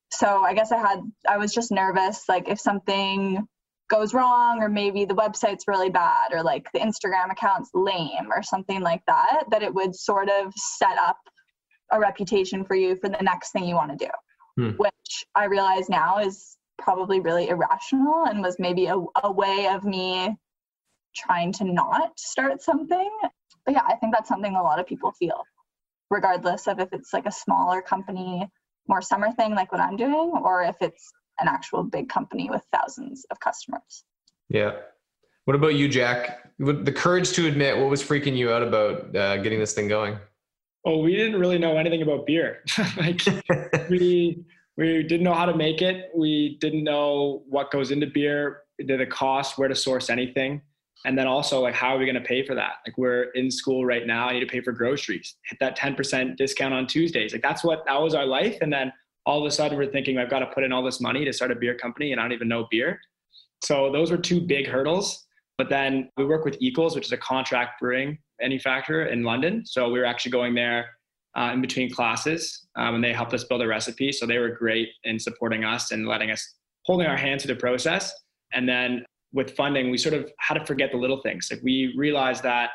[0.10, 3.48] So I guess I had, I was just nervous, like if something
[3.92, 8.42] goes wrong, or maybe the website's really bad, or like the Instagram account's lame, or
[8.42, 11.18] something like that, that it would sort of set up
[11.92, 14.12] a reputation for you for the next thing you want to do,
[14.58, 14.78] hmm.
[14.78, 19.84] which I realize now is probably really irrational and was maybe a, a way of
[19.84, 20.36] me
[21.14, 23.12] trying to not start something.
[23.66, 25.44] But yeah, I think that's something a lot of people feel,
[26.10, 28.48] regardless of if it's like a smaller company,
[28.88, 32.62] more summer thing like what I'm doing, or if it's an actual big company with
[32.72, 34.04] thousands of customers.
[34.50, 34.74] Yeah.
[35.46, 36.50] What about you, Jack?
[36.60, 40.18] The courage to admit what was freaking you out about uh, getting this thing going?
[40.86, 42.64] Oh, we didn't really know anything about beer.
[42.98, 43.22] like
[43.90, 44.46] we
[44.78, 46.12] we didn't know how to make it.
[46.16, 50.62] We didn't know what goes into beer, the cost, where to source anything
[51.06, 53.50] and then also like how are we going to pay for that like we're in
[53.50, 57.34] school right now i need to pay for groceries hit that 10% discount on tuesdays
[57.34, 58.92] like that's what that was our life and then
[59.26, 61.34] all of a sudden we're thinking i've got to put in all this money to
[61.34, 63.00] start a beer company and i don't even know beer.
[63.64, 67.18] So those were two big hurdles but then we work with equals which is a
[67.18, 69.64] contract brewing manufacturer in london.
[69.66, 70.90] So we were actually going there
[71.38, 74.12] uh, in between classes um, and they helped us build a recipe.
[74.12, 76.56] So they were great in supporting us and letting us
[76.86, 78.14] holding our hand through the process.
[78.54, 81.48] And then with funding, we sort of had to forget the little things.
[81.52, 82.72] Like we realized that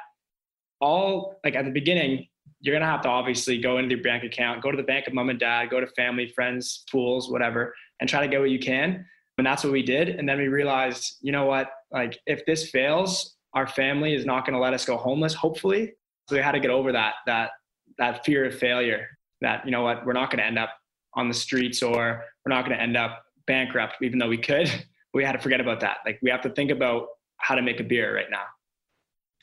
[0.81, 2.27] all like at the beginning,
[2.61, 5.15] you're gonna have to obviously go into your bank account, go to the bank of
[5.15, 8.59] mom and dad, go to family, friends, pools, whatever, and try to get what you
[8.59, 9.05] can.
[9.39, 10.09] And that's what we did.
[10.09, 14.47] And then we realized, you know what, like if this fails, our family is not
[14.47, 15.93] gonna let us go homeless, hopefully.
[16.29, 17.51] So we had to get over that that
[17.99, 19.07] that fear of failure.
[19.43, 20.71] That, you know what, we're not gonna end up
[21.15, 24.71] on the streets or we're not gonna end up bankrupt, even though we could.
[25.15, 25.99] we had to forget about that.
[26.05, 28.45] Like we have to think about how to make a beer right now.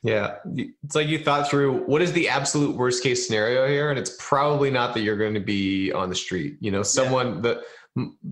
[0.04, 0.36] Yeah.
[0.84, 3.90] It's like you thought through what is the absolute worst case scenario here?
[3.90, 6.58] And it's probably not that you're going to be on the street.
[6.60, 7.42] You know, someone yeah.
[7.42, 7.58] that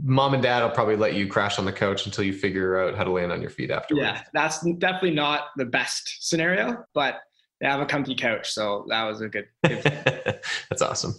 [0.04, 2.96] mom and dad will probably let you crash on the couch until you figure out
[2.96, 4.04] how to land on your feet afterwards.
[4.04, 4.22] Yeah.
[4.34, 7.22] That's definitely not the best scenario, but
[7.62, 8.52] they have a comfy couch.
[8.52, 9.82] So that was a good, good
[10.70, 11.16] That's awesome.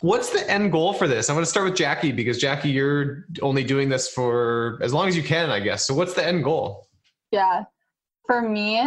[0.00, 1.28] What's the end goal for this?
[1.28, 5.06] I'm going to start with Jackie because Jackie, you're only doing this for as long
[5.06, 5.86] as you can, I guess.
[5.86, 6.88] So what's the end goal?
[7.30, 7.64] Yeah.
[8.26, 8.82] For me,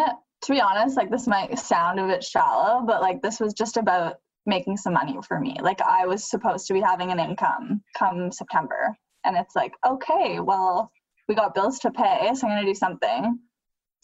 [0.46, 3.78] to be honest, like this might sound a bit shallow, but like this was just
[3.78, 5.58] about making some money for me.
[5.60, 8.96] Like I was supposed to be having an income come September.
[9.24, 10.92] And it's like, okay, well,
[11.28, 13.40] we got bills to pay, so I'm going to do something.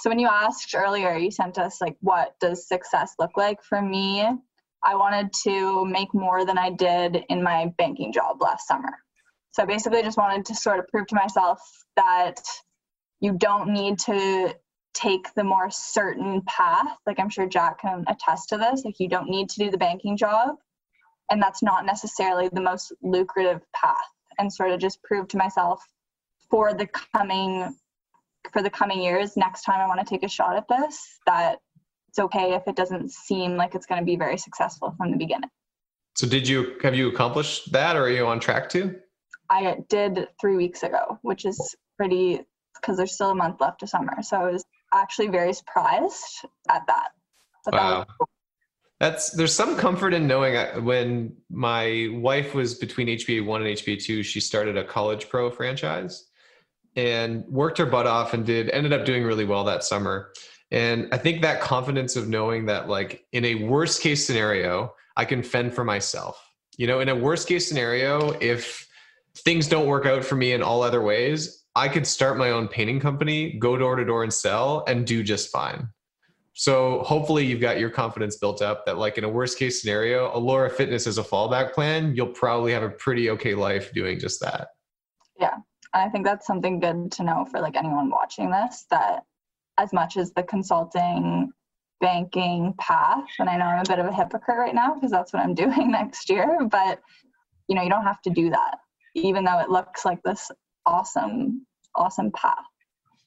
[0.01, 3.62] So when you asked earlier, you sent us like, what does success look like?
[3.62, 4.27] For me,
[4.84, 8.97] I wanted to make more than I did in my banking job last summer.
[9.51, 11.60] So I basically just wanted to sort of prove to myself
[11.97, 12.41] that
[13.19, 14.56] you don't need to
[14.93, 16.97] take the more certain path.
[17.06, 18.84] Like I'm sure Jack can attest to this.
[18.84, 20.56] Like you don't need to do the banking job.
[21.30, 23.95] And that's not necessarily the most lucrative path.
[24.38, 25.82] And sort of just prove to myself
[26.49, 27.73] for the coming
[28.51, 31.60] for the coming years, next time I want to take a shot at this, that
[32.10, 35.17] it's okay if it doesn't seem like it's going to be very successful from the
[35.17, 35.49] beginning.
[36.15, 38.95] So, did you have you accomplished that, or are you on track to?
[39.49, 42.41] I did three weeks ago, which is pretty
[42.75, 44.21] because there's still a month left of summer.
[44.21, 47.10] So I was actually very surprised at that.
[47.65, 47.99] But wow.
[47.99, 48.30] That cool.
[48.99, 53.75] That's there's some comfort in knowing uh, when my wife was between HBA one and
[53.75, 56.27] HBA two, she started a college pro franchise
[56.95, 60.32] and worked her butt off and did ended up doing really well that summer.
[60.69, 65.25] And I think that confidence of knowing that like in a worst case scenario, I
[65.25, 66.39] can fend for myself.
[66.77, 68.88] You know, in a worst case scenario, if
[69.36, 72.67] things don't work out for me in all other ways, I could start my own
[72.67, 75.88] painting company, go door to door and sell and do just fine.
[76.53, 80.29] So hopefully you've got your confidence built up that like in a worst case scenario,
[80.31, 84.41] Allora Fitness is a fallback plan, you'll probably have a pretty okay life doing just
[84.41, 84.69] that.
[85.39, 85.57] Yeah.
[85.93, 89.23] I think that's something good to know for like anyone watching this that
[89.77, 91.51] as much as the consulting
[92.01, 93.25] banking path.
[93.39, 95.53] And I know I'm a bit of a hypocrite right now because that's what I'm
[95.55, 96.99] doing next year, but
[97.67, 98.79] you know, you don't have to do that,
[99.15, 100.51] even though it looks like this
[100.86, 101.65] awesome,
[101.96, 102.65] awesome path.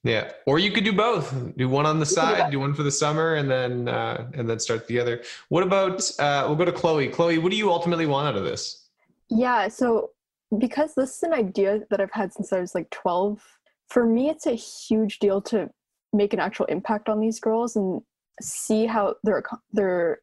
[0.03, 1.57] Yeah, or you could do both.
[1.57, 4.61] Do one on the side, do one for the summer, and then uh, and then
[4.61, 5.23] start the other.
[5.49, 6.11] What about?
[6.19, 7.09] Uh, we'll go to Chloe.
[7.09, 8.89] Chloe, what do you ultimately want out of this?
[9.31, 10.11] Yeah, so
[10.59, 13.43] because this is an idea that I've had since I was like 12,
[13.89, 15.71] for me, it's a huge deal to
[16.13, 18.03] make an actual impact on these girls and
[18.41, 20.21] see how their their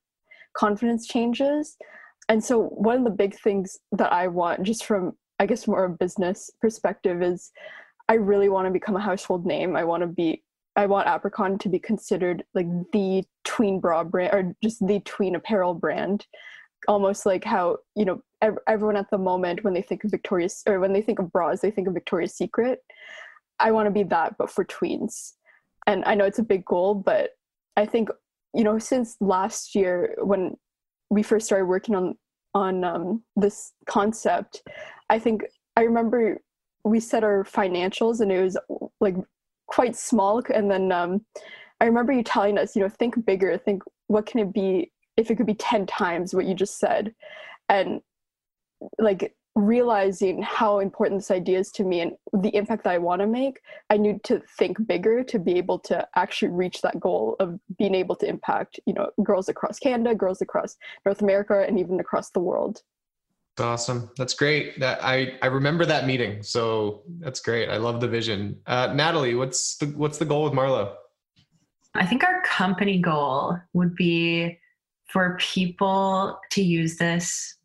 [0.54, 1.76] confidence changes.
[2.30, 5.86] And so, one of the big things that I want, just from I guess more
[5.86, 7.52] a business perspective, is
[8.08, 9.76] I really want to become a household name.
[9.76, 10.44] I want to be
[10.76, 15.34] I want Apricotton to be considered like the tween bra brand or just the tween
[15.34, 16.28] apparel brand.
[16.88, 20.62] Almost like how, you know, ev- everyone at the moment when they think of Victoria's
[20.68, 22.80] or when they think of bras, they think of Victoria's Secret.
[23.60, 25.34] I want to be that but for tweens.
[25.88, 27.32] And I know it's a big goal, but
[27.76, 28.10] I think,
[28.54, 30.56] you know, since last year when
[31.10, 32.16] we first started working on
[32.54, 34.64] on um, this concept,
[35.10, 35.44] I think
[35.76, 36.42] I remember
[36.84, 38.58] we set our financials and it was
[39.00, 39.16] like
[39.68, 41.24] quite small and then um,
[41.80, 45.30] i remember you telling us you know think bigger think what can it be if
[45.30, 47.14] it could be 10 times what you just said?
[47.70, 48.02] And
[48.98, 53.20] like realizing how important this idea is to me and the impact that i want
[53.20, 53.60] to make
[53.90, 57.94] i need to think bigger to be able to actually reach that goal of being
[57.94, 62.30] able to impact you know girls across canada girls across north america and even across
[62.30, 62.82] the world
[63.60, 64.10] Awesome.
[64.18, 64.80] That's great.
[64.80, 66.42] That I I remember that meeting.
[66.42, 67.70] So that's great.
[67.70, 68.58] I love the vision.
[68.66, 70.96] Uh, Natalie, what's the what's the goal with Marlow?
[71.94, 74.58] I think our company goal would be
[75.10, 77.58] for people to use this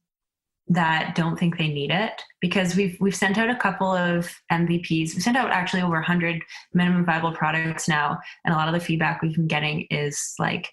[0.69, 5.15] that don't think they need it because we've we've sent out a couple of MVPs.
[5.15, 6.43] We sent out actually over 100
[6.75, 10.69] minimum viable products now, and a lot of the feedback we've been getting is like,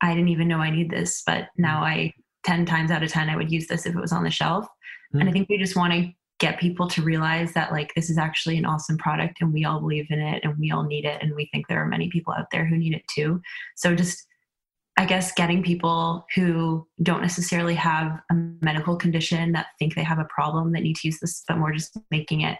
[0.00, 2.12] I didn't even know I need this, but now I
[2.44, 4.64] 10 times out of 10 i would use this if it was on the shelf
[4.64, 5.20] mm-hmm.
[5.20, 8.18] and i think we just want to get people to realize that like this is
[8.18, 11.22] actually an awesome product and we all believe in it and we all need it
[11.22, 13.40] and we think there are many people out there who need it too
[13.76, 14.26] so just
[14.98, 20.18] i guess getting people who don't necessarily have a medical condition that think they have
[20.18, 22.58] a problem that need to use this but more just making it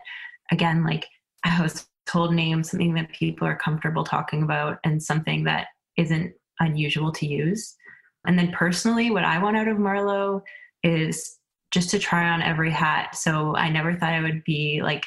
[0.50, 1.06] again like
[1.44, 7.12] a household name something that people are comfortable talking about and something that isn't unusual
[7.12, 7.76] to use
[8.26, 10.42] and then personally, what I want out of Marlow
[10.82, 11.38] is
[11.70, 13.16] just to try on every hat.
[13.16, 15.06] So I never thought I would be like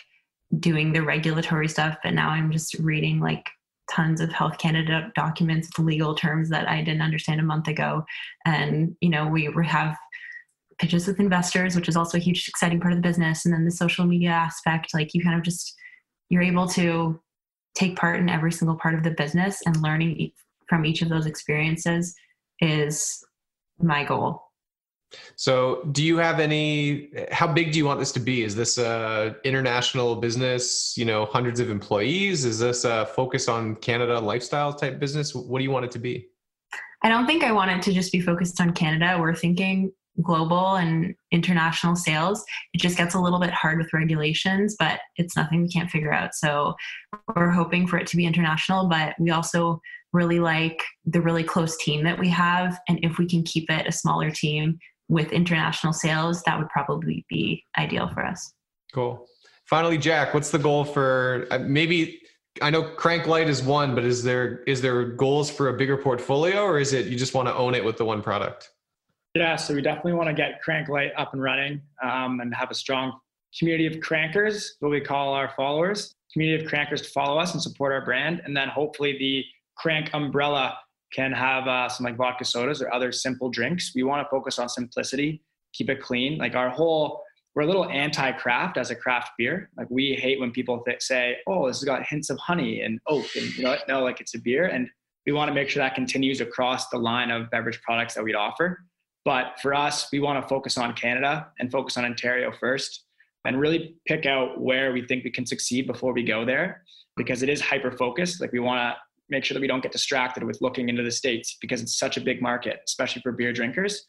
[0.59, 3.49] doing the regulatory stuff, but now I'm just reading like
[3.89, 8.03] tons of Health Canada documents with legal terms that I didn't understand a month ago.
[8.45, 9.95] And, you know, we have
[10.79, 13.45] pitches with investors, which is also a huge, exciting part of the business.
[13.45, 15.73] And then the social media aspect, like you kind of just,
[16.29, 17.19] you're able to
[17.75, 20.31] take part in every single part of the business and learning
[20.67, 22.15] from each of those experiences
[22.59, 23.23] is
[23.79, 24.46] my goal.
[25.35, 27.09] So, do you have any?
[27.31, 28.43] How big do you want this to be?
[28.43, 30.95] Is this a international business?
[30.97, 32.43] You know, hundreds of employees.
[32.43, 35.33] Is this a focus on Canada lifestyle type business?
[35.33, 36.27] What do you want it to be?
[37.03, 39.17] I don't think I want it to just be focused on Canada.
[39.19, 39.91] We're thinking
[40.23, 42.43] global and international sales.
[42.73, 46.11] It just gets a little bit hard with regulations, but it's nothing we can't figure
[46.11, 46.35] out.
[46.35, 46.73] So,
[47.35, 49.79] we're hoping for it to be international, but we also
[50.13, 52.79] really like the really close team that we have.
[52.87, 57.25] And if we can keep it a smaller team with international sales, that would probably
[57.29, 58.53] be ideal for us.
[58.93, 59.25] Cool.
[59.65, 62.21] Finally, Jack, what's the goal for uh, maybe?
[62.61, 65.97] I know Crank Lite is one, but is there is there goals for a bigger
[65.97, 68.69] portfolio, or is it you just want to own it with the one product?
[69.35, 72.71] Yeah, so we definitely want to get Crank Lite up and running um, and have
[72.71, 73.19] a strong
[73.57, 77.61] community of crankers, what we call our followers, community of crankers to follow us and
[77.61, 79.43] support our brand, and then hopefully the
[79.77, 80.77] Crank umbrella
[81.13, 83.91] can have uh, some like vodka sodas or other simple drinks.
[83.95, 85.41] We want to focus on simplicity,
[85.73, 86.37] keep it clean.
[86.37, 87.23] Like our whole,
[87.55, 89.69] we're a little anti-craft as a craft beer.
[89.77, 92.99] Like we hate when people th- say, "Oh, this has got hints of honey and
[93.07, 94.65] oak," and you know, no, like it's a beer.
[94.65, 94.89] And
[95.25, 98.35] we want to make sure that continues across the line of beverage products that we'd
[98.35, 98.83] offer.
[99.25, 103.05] But for us, we want to focus on Canada and focus on Ontario first,
[103.45, 106.83] and really pick out where we think we can succeed before we go there,
[107.15, 108.39] because it is hyper focused.
[108.39, 108.95] Like we want to
[109.29, 112.17] make sure that we don't get distracted with looking into the states because it's such
[112.17, 114.05] a big market, especially for beer drinkers.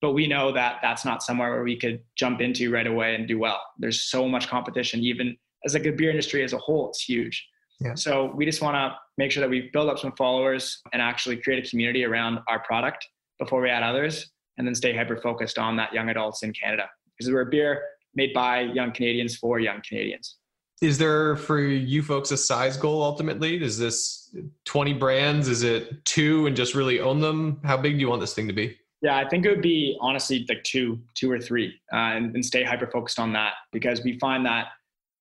[0.00, 3.28] But we know that that's not somewhere where we could jump into right away and
[3.28, 3.60] do well.
[3.78, 7.46] There's so much competition, even as like a beer industry as a whole, it's huge.
[7.80, 7.94] Yeah.
[7.94, 11.36] So we just want to make sure that we build up some followers and actually
[11.36, 13.06] create a community around our product
[13.38, 16.88] before we add others, and then stay hyper focused on that young adults in Canada
[17.16, 17.82] because we're a beer
[18.14, 20.36] made by young Canadians for young Canadians.
[20.82, 23.62] Is there for you folks a size goal ultimately?
[23.62, 25.46] Is this 20 brands?
[25.46, 27.60] Is it two and just really own them?
[27.62, 28.76] How big do you want this thing to be?
[29.00, 32.44] Yeah, I think it would be honestly like two, two or three, uh, and, and
[32.44, 34.68] stay hyper focused on that because we find that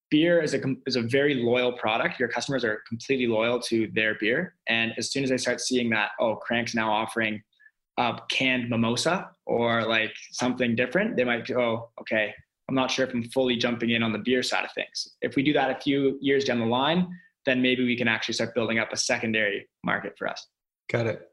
[0.09, 2.20] beer is a is a very loyal product.
[2.20, 5.89] Your customers are completely loyal to their beer, and as soon as they start seeing
[5.91, 7.41] that, oh, Crank's now offering
[7.97, 12.34] a canned mimosa or like something different, they might go, oh, okay,
[12.72, 15.09] I'm not sure if I'm fully jumping in on the beer side of things.
[15.22, 17.05] If we do that a few years down the line,
[17.45, 20.47] then maybe we can actually start building up a secondary market for us.
[20.89, 21.28] Got it.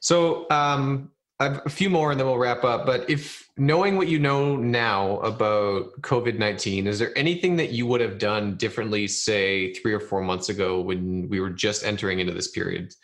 [0.00, 2.86] So um, I've a few more and then we'll wrap up.
[2.86, 7.86] But if knowing what you know now about COVID 19, is there anything that you
[7.86, 12.20] would have done differently, say, three or four months ago when we were just entering
[12.20, 12.94] into this period?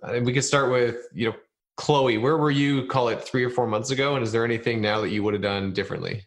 [0.00, 1.36] And we could start with, you know,
[1.76, 4.14] Chloe, where were you, call it three or four months ago?
[4.14, 6.24] And is there anything now that you would have done differently?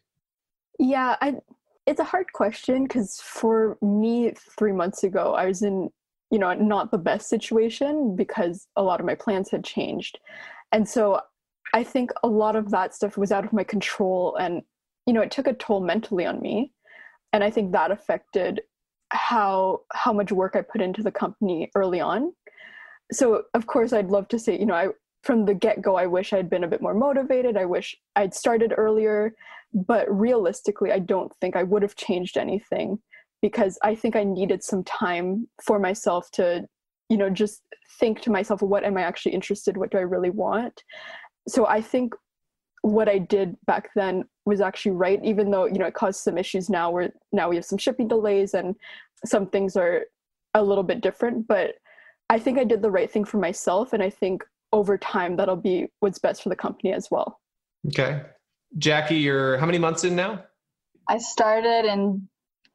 [0.80, 1.36] Yeah, I
[1.86, 5.90] it's a hard question because for me, three months ago, I was in,
[6.32, 10.20] you know, not the best situation because a lot of my plans had changed.
[10.72, 11.20] And so
[11.74, 14.62] I think a lot of that stuff was out of my control and,
[15.08, 16.72] you know, it took a toll mentally on me.
[17.34, 18.62] And I think that affected
[19.12, 22.34] how how much work I put into the company early on.
[23.12, 24.88] So of course I'd love to say, you know, I
[25.24, 27.58] from the get-go I wish I'd been a bit more motivated.
[27.58, 29.34] I wish I'd started earlier
[29.74, 32.97] but realistically i don't think i would have changed anything
[33.41, 36.65] because i think i needed some time for myself to
[37.09, 37.61] you know just
[37.99, 40.84] think to myself what am i actually interested what do i really want?
[41.47, 42.13] So i think
[42.82, 46.38] what i did back then was actually right even though you know it caused some
[46.38, 48.76] issues now where now we have some shipping delays and
[49.26, 50.05] some things are
[50.53, 51.47] a little bit different.
[51.47, 51.76] But
[52.30, 55.55] i think i did the right thing for myself and i think over time that'll
[55.55, 57.39] be what's best for the company as well.
[57.88, 58.22] Okay
[58.78, 60.43] Jackie, you're how many months in now?
[61.07, 62.28] I started in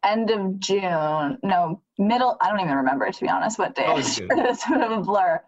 [0.04, 1.38] end of June.
[1.42, 2.36] No, middle.
[2.40, 3.84] I don't even remember to be honest what day.
[3.86, 5.40] Oh, it's a bit of a blur.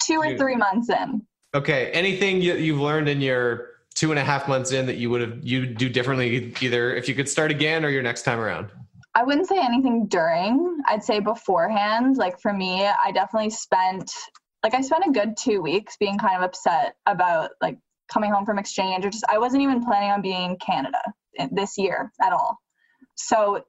[0.00, 1.26] Two or three months in.
[1.54, 1.90] Okay.
[1.90, 5.20] Anything you, you've learned in your two and a half months in that you would
[5.20, 8.70] have you do differently either if you could start again or your next time around?
[9.14, 10.78] I wouldn't say anything during.
[10.86, 12.16] I'd say beforehand.
[12.16, 14.12] Like for me, I definitely spent
[14.62, 17.78] like I spent a good two weeks being kind of upset about like
[18.12, 21.00] coming home from exchange or just I wasn't even planning on being in Canada
[21.52, 22.58] this year at all.
[23.14, 23.64] So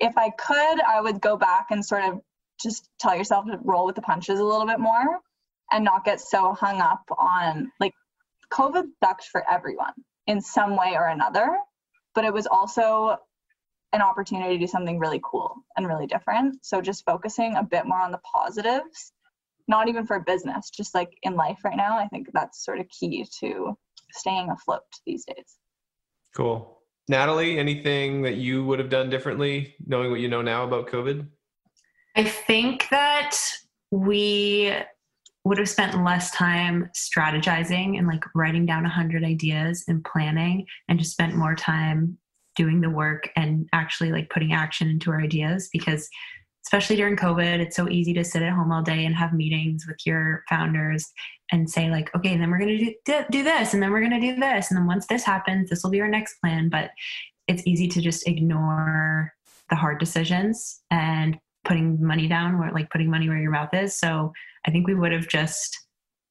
[0.00, 2.20] if I could, I would go back and sort of
[2.60, 5.20] just tell yourself to roll with the punches a little bit more
[5.70, 7.92] and not get so hung up on like
[8.52, 9.92] COVID sucked for everyone
[10.26, 11.48] in some way or another,
[12.14, 13.16] but it was also
[13.92, 16.64] an opportunity to do something really cool and really different.
[16.64, 19.12] So just focusing a bit more on the positives
[19.68, 21.98] not even for business, just like in life right now.
[21.98, 23.76] I think that's sort of key to
[24.12, 25.56] staying afloat these days.
[26.34, 26.78] Cool.
[27.08, 31.26] Natalie, anything that you would have done differently knowing what you know now about COVID?
[32.16, 33.36] I think that
[33.90, 34.74] we
[35.44, 40.98] would have spent less time strategizing and like writing down 100 ideas and planning and
[40.98, 42.18] just spent more time
[42.56, 46.08] doing the work and actually like putting action into our ideas because
[46.64, 49.86] especially during COVID, it's so easy to sit at home all day and have meetings
[49.86, 51.06] with your founders
[51.50, 54.20] and say like, okay, then we're going to do, do this, and then we're going
[54.20, 56.68] to do this, and then once this happens, this will be our next plan.
[56.68, 56.90] But
[57.46, 59.32] it's easy to just ignore
[59.70, 63.98] the hard decisions and putting money down where like putting money where your mouth is.
[63.98, 64.32] So
[64.66, 65.78] I think we would have just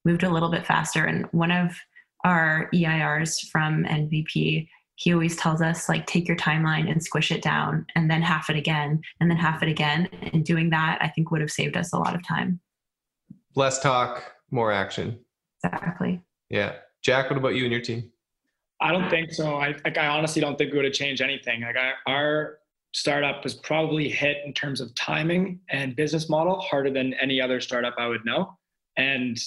[0.04, 1.04] moved a little bit faster.
[1.04, 1.76] And one of
[2.24, 4.68] our EIRs from NVP
[4.98, 8.50] he always tells us like take your timeline and squish it down and then half
[8.50, 10.08] it again and then half it again.
[10.32, 12.60] And doing that i think would have saved us a lot of time.
[13.54, 15.18] Less talk more action.
[15.62, 16.20] Exactly.
[16.50, 16.74] Yeah.
[17.02, 18.10] Jack what about you and your team?
[18.80, 19.54] I don't think so.
[19.56, 21.60] I like i honestly don't think we would have changed anything.
[21.60, 22.58] Like I, our
[22.92, 27.60] startup was probably hit in terms of timing and business model harder than any other
[27.60, 28.58] startup i would know.
[28.96, 29.38] And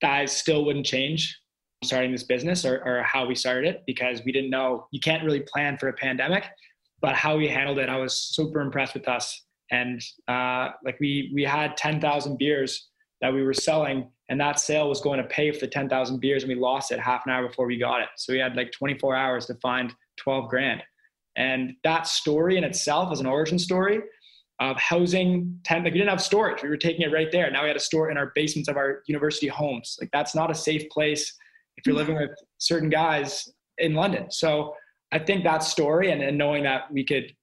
[0.00, 1.38] that still wouldn't change
[1.84, 5.22] starting this business or, or how we started it because we didn't know you can't
[5.24, 6.44] really plan for a pandemic
[7.00, 9.46] but how we handled it i was super impressed with us.
[9.70, 12.88] And uh, like we we had 10,000 beers
[13.20, 16.42] that we were selling and that sale was going to pay for the 10,000 beers
[16.42, 18.08] and we lost it half an hour before we got it.
[18.16, 20.82] So we had like 24 hours to find 12 grand.
[21.36, 24.00] And that story in itself is an origin story
[24.58, 26.62] of housing 10 like we didn't have storage.
[26.62, 27.50] We were taking it right there.
[27.50, 29.96] Now we had a store in our basements of our university homes.
[30.00, 31.36] Like that's not a safe place
[31.76, 33.48] if you're living with certain guys
[33.78, 34.30] in London.
[34.30, 34.74] So
[35.12, 37.34] I think that story and, and knowing that we could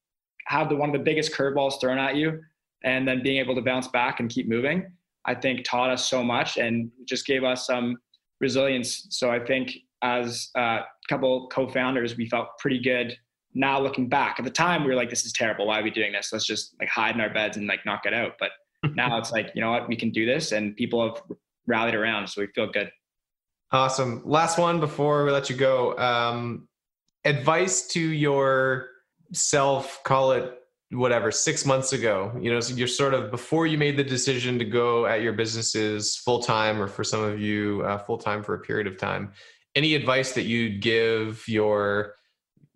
[0.47, 2.41] have the one of the biggest curveballs thrown at you
[2.83, 4.91] and then being able to bounce back and keep moving,
[5.25, 7.97] I think taught us so much and just gave us some
[8.41, 9.07] resilience.
[9.09, 9.71] So I think
[10.01, 13.17] as a couple co-founders, we felt pretty good
[13.53, 14.35] now looking back.
[14.39, 15.67] At the time we were like this is terrible.
[15.67, 16.33] Why are we doing this?
[16.33, 18.33] Let's just like hide in our beds and like not get out.
[18.39, 18.49] But
[18.95, 19.87] now it's like you know what?
[19.87, 20.51] We can do this.
[20.51, 21.23] And people have
[21.67, 22.91] rallied around so we feel good
[23.73, 24.21] awesome.
[24.23, 25.97] Last one before we let you go.
[25.97, 26.67] Um,
[27.25, 28.89] advice to your
[29.31, 30.59] self call it
[30.91, 34.59] whatever six months ago you know so you're sort of before you made the decision
[34.59, 38.43] to go at your businesses full time or for some of you uh, full time
[38.43, 39.31] for a period of time
[39.75, 42.13] any advice that you'd give your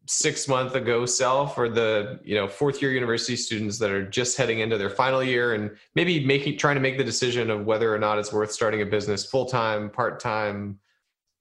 [0.08, 4.38] six month ago self or the you know fourth year university students that are just
[4.38, 7.94] heading into their final year and maybe making trying to make the decision of whether
[7.94, 10.80] or not it's worth starting a business full time part time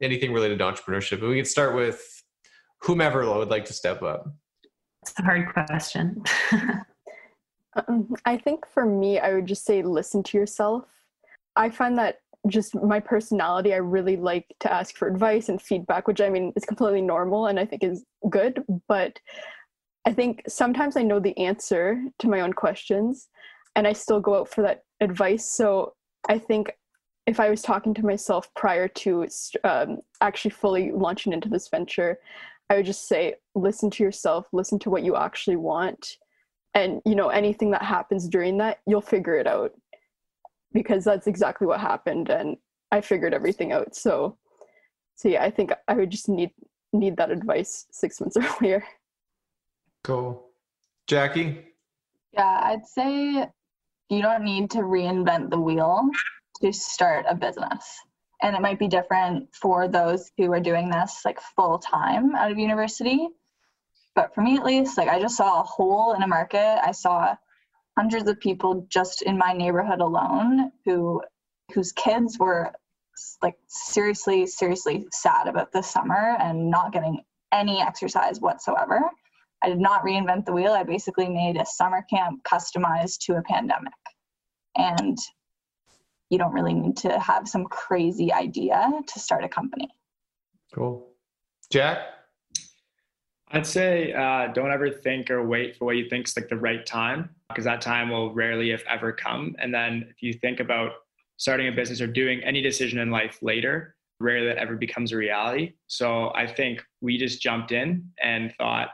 [0.02, 2.22] anything related to entrepreneurship and we can start with
[2.82, 4.26] whomever would like to step up
[5.02, 6.22] it's a hard question
[7.88, 10.84] um, i think for me i would just say listen to yourself
[11.56, 12.16] i find that
[12.48, 16.52] just my personality, I really like to ask for advice and feedback, which I mean
[16.56, 18.62] is completely normal and I think is good.
[18.88, 19.18] But
[20.04, 23.28] I think sometimes I know the answer to my own questions
[23.74, 25.46] and I still go out for that advice.
[25.50, 25.94] So
[26.28, 26.72] I think
[27.26, 29.26] if I was talking to myself prior to
[29.64, 32.18] um, actually fully launching into this venture,
[32.70, 36.18] I would just say, listen to yourself, listen to what you actually want.
[36.74, 39.72] And, you know, anything that happens during that, you'll figure it out
[40.72, 42.56] because that's exactly what happened and
[42.92, 43.96] I figured everything out.
[43.96, 44.36] So
[45.16, 46.50] so yeah, I think I would just need
[46.92, 48.84] need that advice six months earlier.
[50.04, 50.44] Cool.
[51.06, 51.64] Jackie?
[52.32, 53.48] Yeah, I'd say
[54.08, 56.08] you don't need to reinvent the wheel
[56.60, 57.84] to start a business.
[58.42, 62.50] And it might be different for those who are doing this like full time out
[62.50, 63.28] of university.
[64.14, 66.80] But for me at least, like I just saw a hole in a market.
[66.86, 67.34] I saw
[67.96, 71.22] hundreds of people just in my neighborhood alone who
[71.72, 72.70] whose kids were
[73.42, 77.20] like seriously seriously sad about this summer and not getting
[77.52, 79.00] any exercise whatsoever
[79.62, 83.42] i did not reinvent the wheel i basically made a summer camp customized to a
[83.42, 83.92] pandemic
[84.76, 85.16] and
[86.30, 89.88] you don't really need to have some crazy idea to start a company
[90.74, 91.08] cool
[91.70, 91.98] jack
[93.52, 96.56] I'd say uh, don't ever think or wait for what you think is like the
[96.56, 99.54] right time because that time will rarely, if ever, come.
[99.60, 100.92] And then if you think about
[101.36, 105.16] starting a business or doing any decision in life later, rarely that ever becomes a
[105.16, 105.74] reality.
[105.86, 108.88] So I think we just jumped in and thought,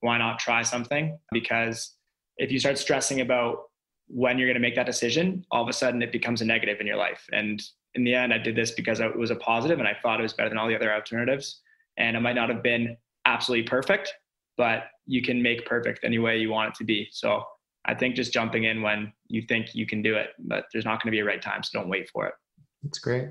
[0.00, 1.18] why not try something?
[1.32, 1.96] Because
[2.38, 3.64] if you start stressing about
[4.08, 6.80] when you're going to make that decision, all of a sudden it becomes a negative
[6.80, 7.26] in your life.
[7.32, 7.62] And
[7.94, 10.22] in the end, I did this because it was a positive and I thought it
[10.22, 11.60] was better than all the other alternatives.
[11.96, 12.96] And it might not have been
[13.26, 14.12] absolutely perfect,
[14.56, 17.08] but you can make perfect any way you want it to be.
[17.12, 17.42] So
[17.84, 21.02] I think just jumping in when you think you can do it, but there's not
[21.02, 22.34] going to be a right time, so don't wait for it.
[22.82, 23.28] That's great.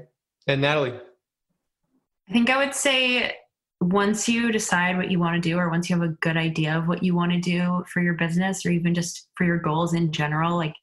[0.47, 0.99] And Natalie?
[2.29, 3.35] I think I would say
[3.79, 6.77] once you decide what you want to do, or once you have a good idea
[6.77, 9.93] of what you want to do for your business, or even just for your goals
[9.93, 10.73] in general, like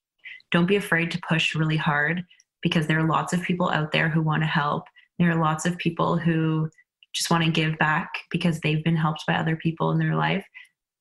[0.50, 2.24] don't be afraid to push really hard
[2.62, 4.84] because there are lots of people out there who want to help.
[5.18, 6.70] There are lots of people who
[7.12, 10.44] just want to give back because they've been helped by other people in their life.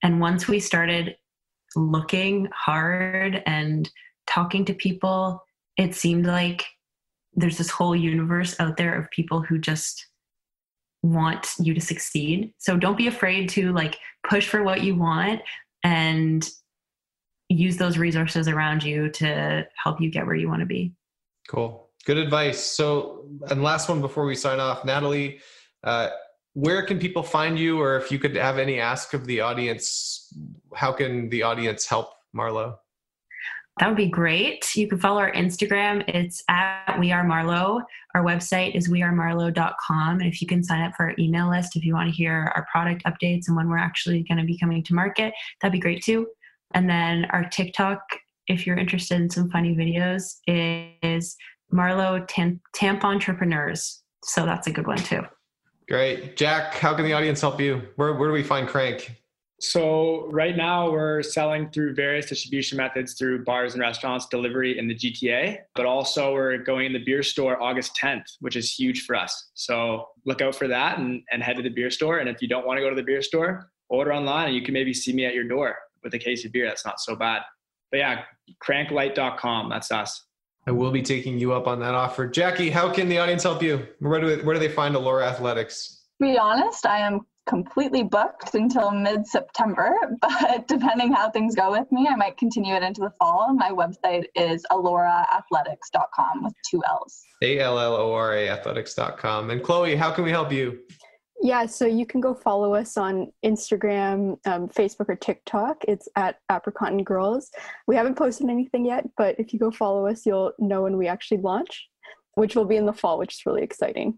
[0.03, 1.15] And once we started
[1.75, 3.89] looking hard and
[4.27, 5.43] talking to people,
[5.77, 6.65] it seemed like
[7.33, 10.07] there's this whole universe out there of people who just
[11.03, 12.53] want you to succeed.
[12.57, 13.97] So don't be afraid to like
[14.27, 15.41] push for what you want
[15.83, 16.49] and
[17.49, 20.93] use those resources around you to help you get where you want to be.
[21.47, 21.89] Cool.
[22.05, 22.61] Good advice.
[22.63, 25.39] So, and last one before we sign off, Natalie,
[25.83, 26.09] uh,
[26.53, 30.33] where can people find you, or if you could have any ask of the audience,
[30.73, 32.79] how can the audience help Marlow?
[33.79, 34.75] That would be great.
[34.75, 36.07] You can follow our Instagram.
[36.07, 37.81] It's at We Are Marlow.
[38.13, 40.19] Our website is wearemarlow.com.
[40.19, 42.51] And if you can sign up for our email list if you want to hear
[42.55, 45.79] our product updates and when we're actually going to be coming to market, that'd be
[45.79, 46.27] great too.
[46.75, 47.99] And then our TikTok,
[48.47, 51.35] if you're interested in some funny videos, is
[51.71, 54.03] Marlow Tamp Entrepreneurs.
[54.23, 55.21] So that's a good one too.
[55.87, 56.37] Great.
[56.37, 57.81] Jack, how can the audience help you?
[57.95, 59.22] Where, where do we find Crank?
[59.63, 64.89] So right now we're selling through various distribution methods through bars and restaurants, delivery in
[64.89, 69.05] the GTA, but also we're going in the beer store August 10th, which is huge
[69.05, 69.51] for us.
[69.53, 72.19] So look out for that and, and head to the beer store.
[72.19, 74.63] And if you don't want to go to the beer store, order online and you
[74.63, 76.67] can maybe see me at your door with a case of beer.
[76.67, 77.43] That's not so bad.
[77.89, 78.23] But yeah,
[78.61, 79.69] cranklite.com.
[79.69, 80.25] That's us.
[80.67, 82.27] I will be taking you up on that offer.
[82.27, 83.87] Jackie, how can the audience help you?
[83.99, 86.01] Where do, they, where do they find Allora Athletics?
[86.21, 91.71] To be honest, I am completely booked until mid September, but depending how things go
[91.71, 93.53] with me, I might continue it into the fall.
[93.53, 97.21] My website is alloraathletics.com with two L's.
[97.41, 99.49] A L L O R A athletics.com.
[99.49, 100.79] And Chloe, how can we help you?
[101.41, 105.83] Yeah, so you can go follow us on Instagram, um, Facebook, or TikTok.
[105.89, 107.51] It's at Apricotton Girls.
[107.85, 111.07] We haven't posted anything yet, but if you go follow us, you'll know when we
[111.07, 111.89] actually launch,
[112.35, 114.17] which will be in the fall, which is really exciting.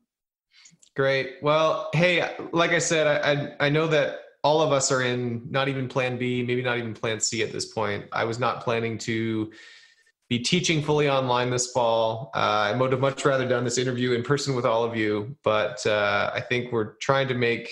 [0.95, 1.35] Great.
[1.41, 5.45] Well, hey, like I said, I, I, I know that all of us are in
[5.49, 8.05] not even plan B, maybe not even plan C at this point.
[8.13, 9.51] I was not planning to
[10.29, 12.31] be teaching fully online this fall.
[12.33, 15.35] Uh, I would have much rather done this interview in person with all of you,
[15.43, 17.69] but uh, I think we're trying to make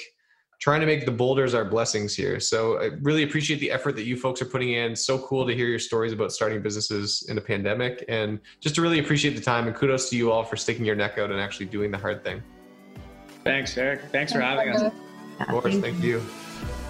[0.59, 2.39] trying to make the boulders our blessings here.
[2.39, 4.95] So I really appreciate the effort that you folks are putting in.
[4.95, 8.81] So cool to hear your stories about starting businesses in a pandemic, and just to
[8.81, 9.67] really appreciate the time.
[9.67, 12.23] And kudos to you all for sticking your neck out and actually doing the hard
[12.23, 12.41] thing.
[13.43, 14.01] Thanks, Eric.
[14.11, 14.91] Thanks for having us.
[15.39, 16.23] Of course, thank you.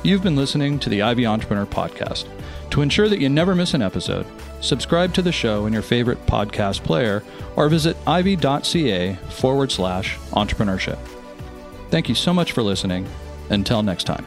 [0.03, 2.27] You've been listening to the Ivey Entrepreneur Podcast.
[2.71, 4.25] To ensure that you never miss an episode,
[4.59, 7.23] subscribe to the show in your favorite podcast player
[7.55, 10.97] or visit ivey.ca forward slash entrepreneurship.
[11.89, 13.07] Thank you so much for listening.
[13.49, 14.25] Until next time.